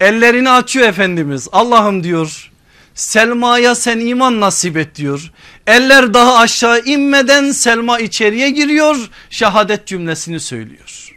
[0.00, 2.50] Ellerini açıyor Efendimiz Allah'ım diyor
[2.94, 5.32] Selma'ya sen iman nasip et diyor.
[5.66, 11.16] Eller daha aşağı inmeden Selma içeriye giriyor şehadet cümlesini söylüyor.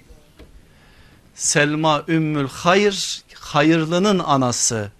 [1.35, 4.91] Selma Ümmül Hayır hayırlının anası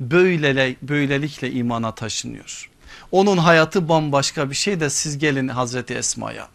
[0.00, 2.70] böyle, böylelikle imana taşınıyor.
[3.12, 6.48] Onun hayatı bambaşka bir şey de siz gelin Hazreti Esma'ya.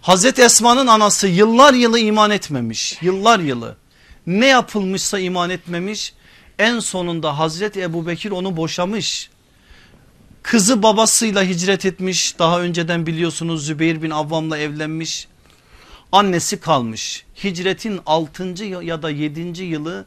[0.00, 3.76] Hazreti Esma'nın anası yıllar yılı iman etmemiş yıllar yılı
[4.28, 6.12] ne yapılmışsa iman etmemiş.
[6.58, 9.30] En sonunda Hazreti Ebu Bekir onu boşamış.
[10.42, 12.38] Kızı babasıyla hicret etmiş.
[12.38, 15.28] Daha önceden biliyorsunuz Zübeyir bin Avvam'la evlenmiş.
[16.12, 17.24] Annesi kalmış.
[17.44, 18.64] Hicretin 6.
[18.64, 19.62] ya da 7.
[19.62, 20.06] yılı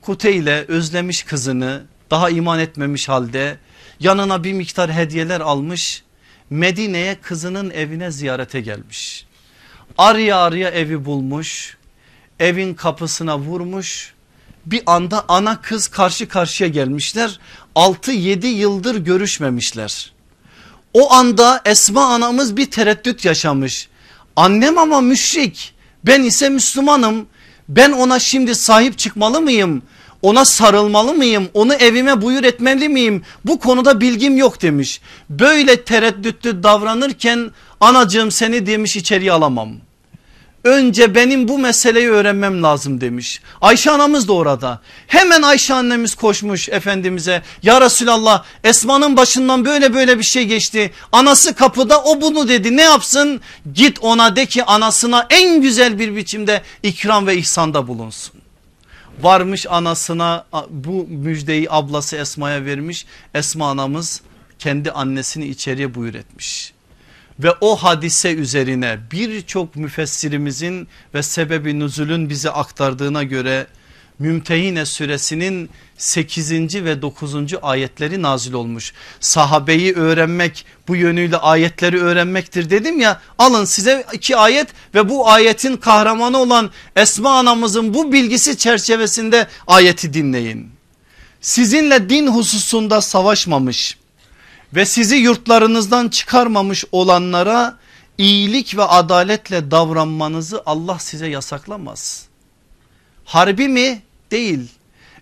[0.00, 3.58] Kute ile özlemiş kızını daha iman etmemiş halde
[4.00, 6.02] yanına bir miktar hediyeler almış.
[6.50, 9.26] Medine'ye kızının evine ziyarete gelmiş.
[9.98, 11.77] Arya arya evi bulmuş
[12.40, 14.14] evin kapısına vurmuş
[14.66, 17.40] bir anda ana kız karşı karşıya gelmişler
[17.76, 20.12] 6-7 yıldır görüşmemişler.
[20.92, 23.88] O anda Esma anamız bir tereddüt yaşamış
[24.36, 25.74] annem ama müşrik
[26.06, 27.26] ben ise Müslümanım
[27.68, 29.82] Ben ona şimdi sahip çıkmalı mıyım?
[30.22, 31.48] Ona sarılmalı mıyım?
[31.54, 33.22] Onu evime buyur etmeli miyim?
[33.44, 35.00] Bu konuda bilgim yok demiş.
[35.30, 39.87] Böyle tereddütlü davranırken anacığım seni demiş içeriye alamam.
[40.64, 43.40] Önce benim bu meseleyi öğrenmem lazım demiş.
[43.60, 44.80] Ayşe anamız da orada.
[45.06, 47.42] Hemen Ayşe annemiz koşmuş Efendimiz'e.
[47.62, 50.92] Ya Resulallah Esma'nın başından böyle böyle bir şey geçti.
[51.12, 53.40] Anası kapıda o bunu dedi ne yapsın?
[53.74, 58.34] Git ona de ki anasına en güzel bir biçimde ikram ve ihsanda bulunsun.
[59.22, 63.06] Varmış anasına bu müjdeyi ablası Esma'ya vermiş.
[63.34, 64.20] Esma anamız
[64.58, 66.77] kendi annesini içeriye buyur etmiş
[67.38, 73.66] ve o hadise üzerine birçok müfessirimizin ve sebebi nüzulün bize aktardığına göre
[74.18, 76.52] Mümtehine suresinin 8.
[76.84, 77.34] ve 9.
[77.62, 78.92] ayetleri nazil olmuş.
[79.20, 85.76] Sahabeyi öğrenmek bu yönüyle ayetleri öğrenmektir dedim ya alın size iki ayet ve bu ayetin
[85.76, 90.70] kahramanı olan Esma anamızın bu bilgisi çerçevesinde ayeti dinleyin.
[91.40, 93.97] Sizinle din hususunda savaşmamış
[94.74, 97.78] ve sizi yurtlarınızdan çıkarmamış olanlara
[98.18, 102.26] iyilik ve adaletle davranmanızı Allah size yasaklamaz.
[103.24, 104.02] Harbi mi?
[104.30, 104.68] Değil.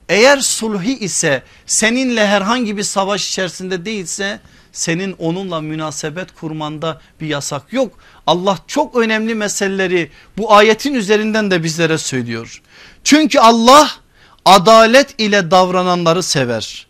[0.09, 4.41] Eğer sulhi ise seninle herhangi bir savaş içerisinde değilse
[4.73, 7.99] senin onunla münasebet kurmanda bir yasak yok.
[8.27, 12.63] Allah çok önemli meseleleri bu ayetin üzerinden de bizlere söylüyor.
[13.05, 13.91] Çünkü Allah
[14.45, 16.86] adalet ile davrananları sever.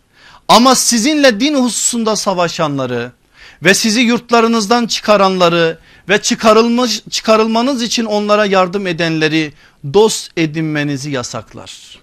[0.47, 3.11] Ama sizinle din hususunda savaşanları
[3.63, 5.79] ve sizi yurtlarınızdan çıkaranları
[6.09, 9.53] ve çıkarılmış, çıkarılmanız için onlara yardım edenleri
[9.93, 11.99] dost edinmenizi yasaklar.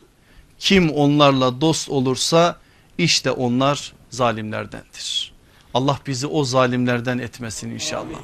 [0.58, 2.56] Kim onlarla dost olursa
[2.98, 5.32] işte onlar zalimlerdendir.
[5.74, 8.18] Allah bizi o zalimlerden etmesin inşallah.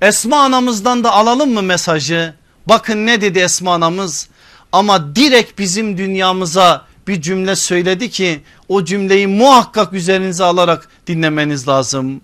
[0.00, 2.34] Esma anamızdan da alalım mı mesajı?
[2.66, 4.28] Bakın ne dedi Esma anamız
[4.72, 12.20] ama direkt bizim dünyamıza bir cümle söyledi ki o cümleyi muhakkak üzerinize alarak dinlemeniz lazım.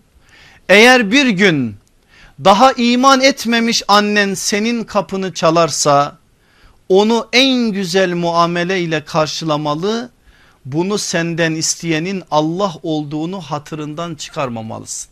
[0.69, 1.77] Eğer bir gün
[2.45, 6.19] daha iman etmemiş annen senin kapını çalarsa
[6.89, 10.11] onu en güzel muamele ile karşılamalı.
[10.65, 15.11] Bunu senden isteyenin Allah olduğunu hatırından çıkarmamalısın.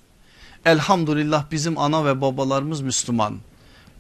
[0.65, 3.39] Elhamdülillah bizim ana ve babalarımız Müslüman.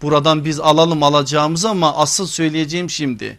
[0.02, 3.38] Buradan biz alalım alacağımız ama asıl söyleyeceğim şimdi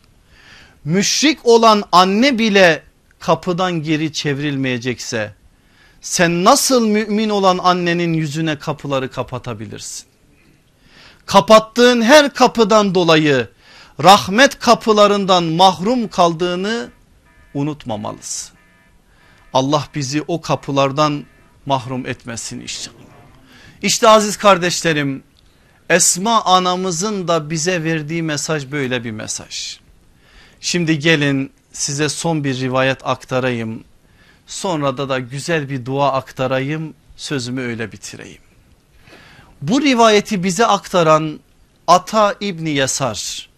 [0.85, 2.83] müşrik olan anne bile
[3.19, 5.33] kapıdan geri çevrilmeyecekse
[6.01, 10.05] sen nasıl mümin olan annenin yüzüne kapıları kapatabilirsin?
[11.25, 13.49] Kapattığın her kapıdan dolayı
[14.03, 16.89] rahmet kapılarından mahrum kaldığını
[17.53, 18.55] unutmamalısın.
[19.53, 21.25] Allah bizi o kapılardan
[21.65, 22.95] mahrum etmesin inşallah.
[23.81, 25.23] İşte aziz kardeşlerim
[25.89, 29.84] Esma anamızın da bize verdiği mesaj böyle bir mesaj.
[30.65, 33.83] Şimdi gelin size son bir rivayet aktarayım.
[34.47, 38.41] Sonra da da güzel bir dua aktarayım sözümü öyle bitireyim.
[39.61, 41.39] Bu rivayeti bize aktaran
[41.87, 43.49] Ata İbni Yasar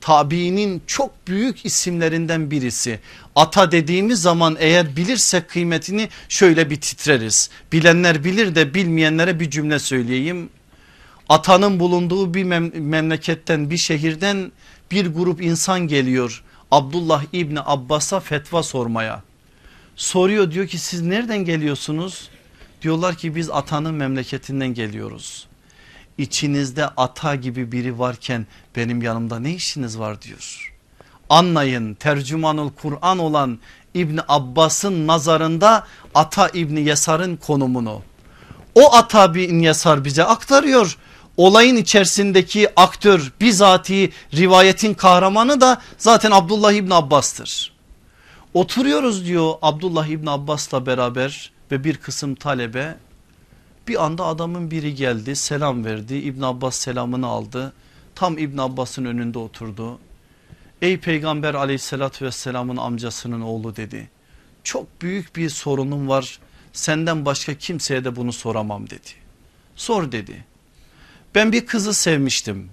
[0.00, 3.00] tabiinin çok büyük isimlerinden birisi.
[3.36, 7.50] Ata dediğimiz zaman eğer bilirsek kıymetini şöyle bir titreriz.
[7.72, 10.50] Bilenler bilir de bilmeyenlere bir cümle söyleyeyim.
[11.28, 12.44] Atanın bulunduğu bir
[12.78, 14.52] memleketten bir şehirden
[14.90, 19.22] bir grup insan geliyor Abdullah İbni Abbas'a fetva sormaya.
[19.96, 22.28] Soruyor diyor ki siz nereden geliyorsunuz?
[22.82, 25.46] Diyorlar ki biz atanın memleketinden geliyoruz.
[26.18, 28.46] İçinizde ata gibi biri varken
[28.76, 30.74] benim yanımda ne işiniz var diyor.
[31.30, 33.58] Anlayın tercümanul Kur'an olan
[33.94, 38.02] İbni Abbas'ın nazarında Ata İbni Yesar'ın konumunu.
[38.74, 40.98] O Ata bin Yesar bize aktarıyor
[41.38, 47.72] olayın içerisindeki aktör bizatihi rivayetin kahramanı da zaten Abdullah İbni Abbas'tır.
[48.54, 52.96] Oturuyoruz diyor Abdullah İbni Abbas'la beraber ve bir kısım talebe
[53.88, 57.72] bir anda adamın biri geldi selam verdi İbn Abbas selamını aldı
[58.14, 59.98] tam İbn Abbas'ın önünde oturdu.
[60.82, 64.10] Ey peygamber aleyhissalatü vesselamın amcasının oğlu dedi.
[64.64, 66.38] Çok büyük bir sorunum var
[66.72, 69.08] senden başka kimseye de bunu soramam dedi.
[69.76, 70.44] Sor dedi.
[71.34, 72.70] Ben bir kızı sevmiştim.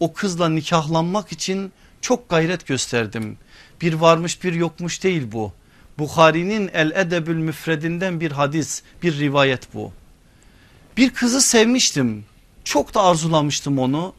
[0.00, 3.38] O kızla nikahlanmak için çok gayret gösterdim.
[3.80, 5.52] Bir varmış bir yokmuş değil bu.
[5.98, 9.92] Bukhari'nin El Edebül Müfredinden bir hadis bir rivayet bu.
[10.96, 12.24] Bir kızı sevmiştim.
[12.64, 14.14] Çok da arzulamıştım onu.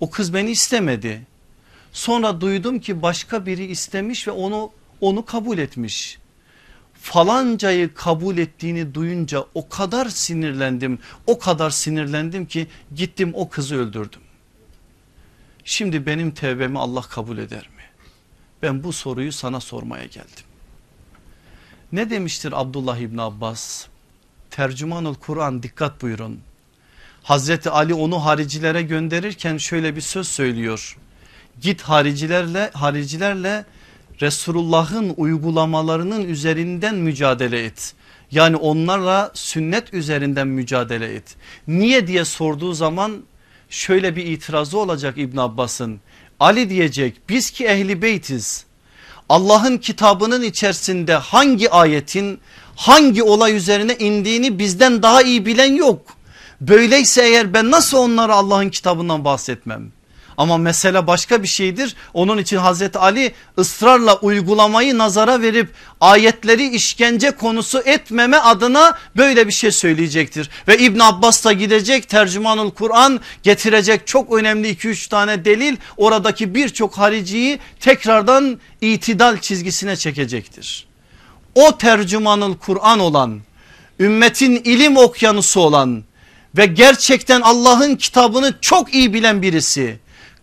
[0.00, 1.26] O kız beni istemedi.
[1.92, 6.18] Sonra duydum ki başka biri istemiş ve onu onu kabul etmiş
[7.02, 14.20] falancayı kabul ettiğini duyunca o kadar sinirlendim o kadar sinirlendim ki gittim o kızı öldürdüm.
[15.64, 17.82] Şimdi benim tevbemi Allah kabul eder mi?
[18.62, 20.44] Ben bu soruyu sana sormaya geldim.
[21.92, 23.86] Ne demiştir Abdullah İbni Abbas?
[24.50, 26.40] Tercümanul Kur'an dikkat buyurun.
[27.22, 30.98] Hazreti Ali onu haricilere gönderirken şöyle bir söz söylüyor.
[31.60, 33.64] Git haricilerle haricilerle
[34.22, 37.94] Resulullah'ın uygulamalarının üzerinden mücadele et.
[38.30, 41.36] Yani onlarla sünnet üzerinden mücadele et.
[41.68, 43.22] Niye diye sorduğu zaman
[43.68, 46.00] şöyle bir itirazı olacak İbn Abbas'ın.
[46.40, 48.64] Ali diyecek biz ki ehli beytiz.
[49.28, 52.40] Allah'ın kitabının içerisinde hangi ayetin
[52.76, 56.02] hangi olay üzerine indiğini bizden daha iyi bilen yok.
[56.60, 59.92] Böyleyse eğer ben nasıl onlara Allah'ın kitabından bahsetmem?
[60.40, 61.96] Ama mesele başka bir şeydir.
[62.14, 65.68] Onun için Hazreti Ali ısrarla uygulamayı nazara verip
[66.00, 70.50] ayetleri işkence konusu etmeme adına böyle bir şey söyleyecektir.
[70.68, 76.98] Ve İbn Abbas da gidecek tercümanul Kur'an getirecek çok önemli 2-3 tane delil oradaki birçok
[76.98, 80.86] hariciyi tekrardan itidal çizgisine çekecektir.
[81.54, 83.40] O tercümanul Kur'an olan
[84.00, 86.04] ümmetin ilim okyanusu olan
[86.56, 90.00] ve gerçekten Allah'ın kitabını çok iyi bilen birisi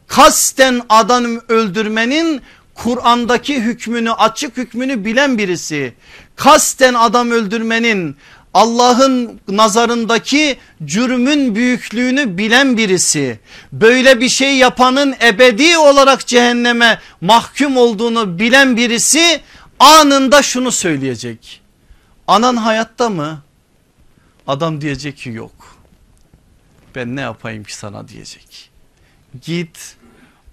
[0.07, 2.41] kasten adam öldürmenin
[2.73, 5.93] Kur'an'daki hükmünü açık hükmünü bilen birisi
[6.35, 8.17] kasten adam öldürmenin
[8.53, 13.39] Allah'ın nazarındaki cürmün büyüklüğünü bilen birisi
[13.71, 19.41] böyle bir şey yapanın ebedi olarak cehenneme mahkum olduğunu bilen birisi
[19.79, 21.61] anında şunu söyleyecek.
[22.27, 23.41] Anan hayatta mı?
[24.47, 25.77] Adam diyecek ki yok.
[26.95, 28.66] Ben ne yapayım ki sana diyecek.
[29.41, 29.95] Git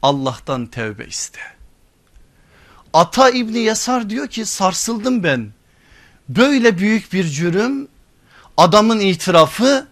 [0.02, 1.40] Allah'tan tevbe iste.
[2.92, 5.52] Ata İbni Yasar diyor ki sarsıldım ben.
[6.28, 7.88] Böyle büyük bir cürüm
[8.56, 9.86] adamın itirafı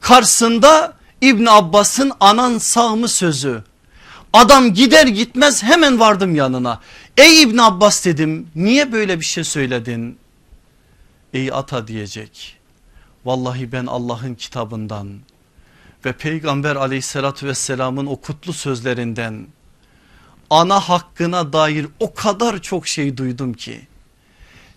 [0.00, 3.64] karşısında İbni Abbas'ın anan sağ mı sözü.
[4.32, 6.80] Adam gider gitmez hemen vardım yanına.
[7.16, 10.18] Ey İbn Abbas dedim niye böyle bir şey söyledin?
[11.34, 12.56] Ey ata diyecek.
[13.24, 15.08] Vallahi ben Allah'ın kitabından
[16.06, 19.46] ve peygamber aleyhissalatü vesselamın o kutlu sözlerinden
[20.50, 23.80] ana hakkına dair o kadar çok şey duydum ki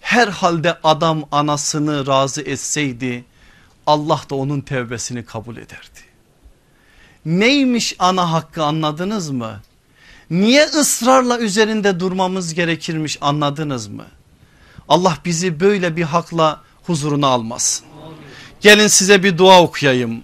[0.02, 3.26] herhalde adam anasını razı etseydi
[3.88, 6.00] Allah da onun tevbesini kabul ederdi.
[7.26, 9.62] Neymiş ana hakkı anladınız mı?
[10.30, 14.06] Niye ısrarla üzerinde durmamız gerekirmiş anladınız mı?
[14.88, 17.86] Allah bizi böyle bir hakla huzuruna almasın.
[18.62, 20.24] Gelin size bir dua okuyayım.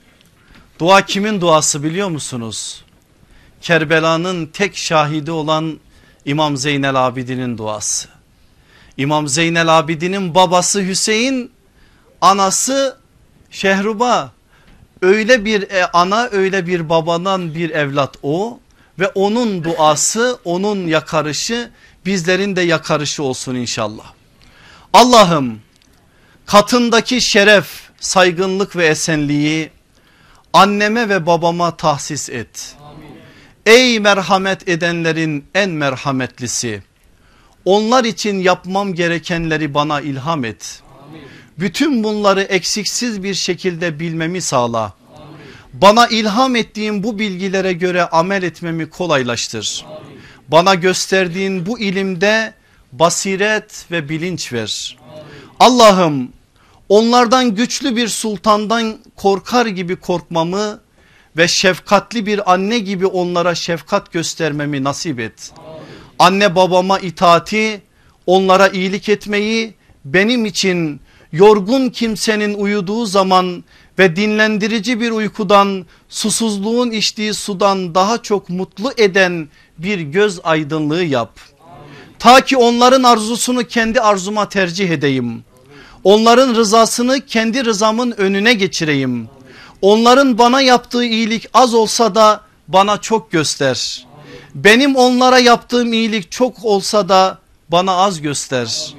[0.79, 2.83] Dua kimin duası biliyor musunuz?
[3.61, 5.79] Kerbela'nın tek şahidi olan
[6.25, 8.07] İmam Zeynel Abidin'in duası.
[8.97, 11.51] İmam Zeynel Abidin'in babası Hüseyin,
[12.21, 12.97] anası
[13.51, 14.31] Şehruba.
[15.01, 18.59] Öyle bir e, ana öyle bir babadan bir evlat o
[18.99, 21.71] ve onun duası onun yakarışı
[22.05, 24.13] bizlerin de yakarışı olsun inşallah.
[24.93, 25.59] Allah'ım
[26.45, 29.74] katındaki şeref, saygınlık ve esenliği
[30.55, 32.75] anneme ve babama tahsis et.
[33.65, 36.83] Ey merhamet edenlerin en merhametlisi.
[37.65, 40.81] Onlar için yapmam gerekenleri bana ilham et.
[41.59, 44.93] Bütün bunları eksiksiz bir şekilde bilmemi sağla.
[45.73, 49.85] Bana ilham ettiğin bu bilgilere göre amel etmemi kolaylaştır.
[50.47, 52.53] Bana gösterdiğin bu ilimde
[52.91, 54.97] basiret ve bilinç ver.
[55.59, 56.34] Allah'ım
[56.89, 60.79] onlardan güçlü bir sultandan korkar gibi korkmamı
[61.37, 65.51] ve şefkatli bir anne gibi onlara şefkat göstermemi nasip et.
[66.19, 67.81] Anne babama itaati,
[68.25, 69.73] onlara iyilik etmeyi
[70.05, 70.99] benim için
[71.31, 73.63] yorgun kimsenin uyuduğu zaman
[73.99, 79.47] ve dinlendirici bir uykudan susuzluğun içtiği sudan daha çok mutlu eden
[79.77, 81.39] bir göz aydınlığı yap.
[82.19, 85.43] Ta ki onların arzusunu kendi arzuma tercih edeyim.
[86.05, 89.29] Onların rızasını kendi rızamın önüne geçireyim.
[89.81, 94.07] Onların bana yaptığı iyilik az olsa da bana çok göster.
[94.55, 97.37] Benim onlara yaptığım iyilik çok olsa da
[97.69, 98.95] bana az göster.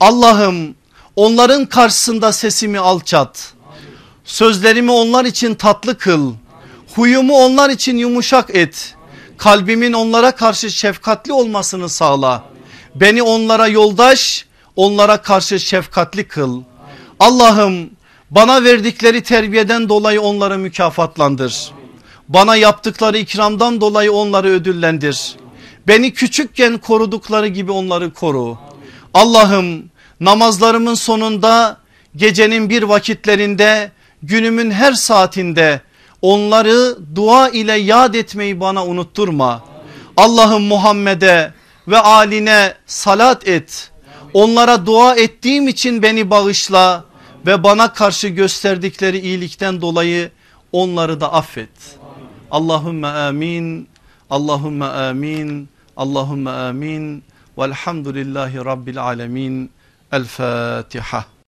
[0.00, 0.74] Allah'ım
[1.16, 3.52] onların karşısında sesimi alçat.
[4.24, 6.34] Sözlerimi onlar için tatlı kıl.
[6.94, 8.94] Huyumu onlar için yumuşak et.
[9.36, 12.44] Kalbimin onlara karşı şefkatli olmasını sağla.
[12.94, 14.47] Beni onlara yoldaş,
[14.78, 16.62] onlara karşı şefkatli kıl.
[17.20, 17.90] Allah'ım
[18.30, 21.70] bana verdikleri terbiyeden dolayı onları mükafatlandır.
[22.28, 25.36] Bana yaptıkları ikramdan dolayı onları ödüllendir.
[25.86, 28.58] Beni küçükken korudukları gibi onları koru.
[29.14, 29.90] Allah'ım
[30.20, 31.76] namazlarımın sonunda
[32.16, 33.92] gecenin bir vakitlerinde
[34.22, 35.80] günümün her saatinde
[36.22, 39.64] onları dua ile yad etmeyi bana unutturma.
[40.16, 41.52] Allah'ım Muhammed'e
[41.88, 43.90] ve aline salat et.
[44.34, 47.04] Onlara dua ettiğim için beni bağışla
[47.46, 50.30] ve bana karşı gösterdikleri iyilikten dolayı
[50.72, 51.98] onları da affet.
[52.50, 53.88] Allahümme amin.
[54.30, 55.68] Allahümme amin.
[55.96, 57.24] Allahümme amin.
[57.58, 59.70] Velhamdülillahi Rabbil alemin.
[60.12, 61.24] El Fatiha.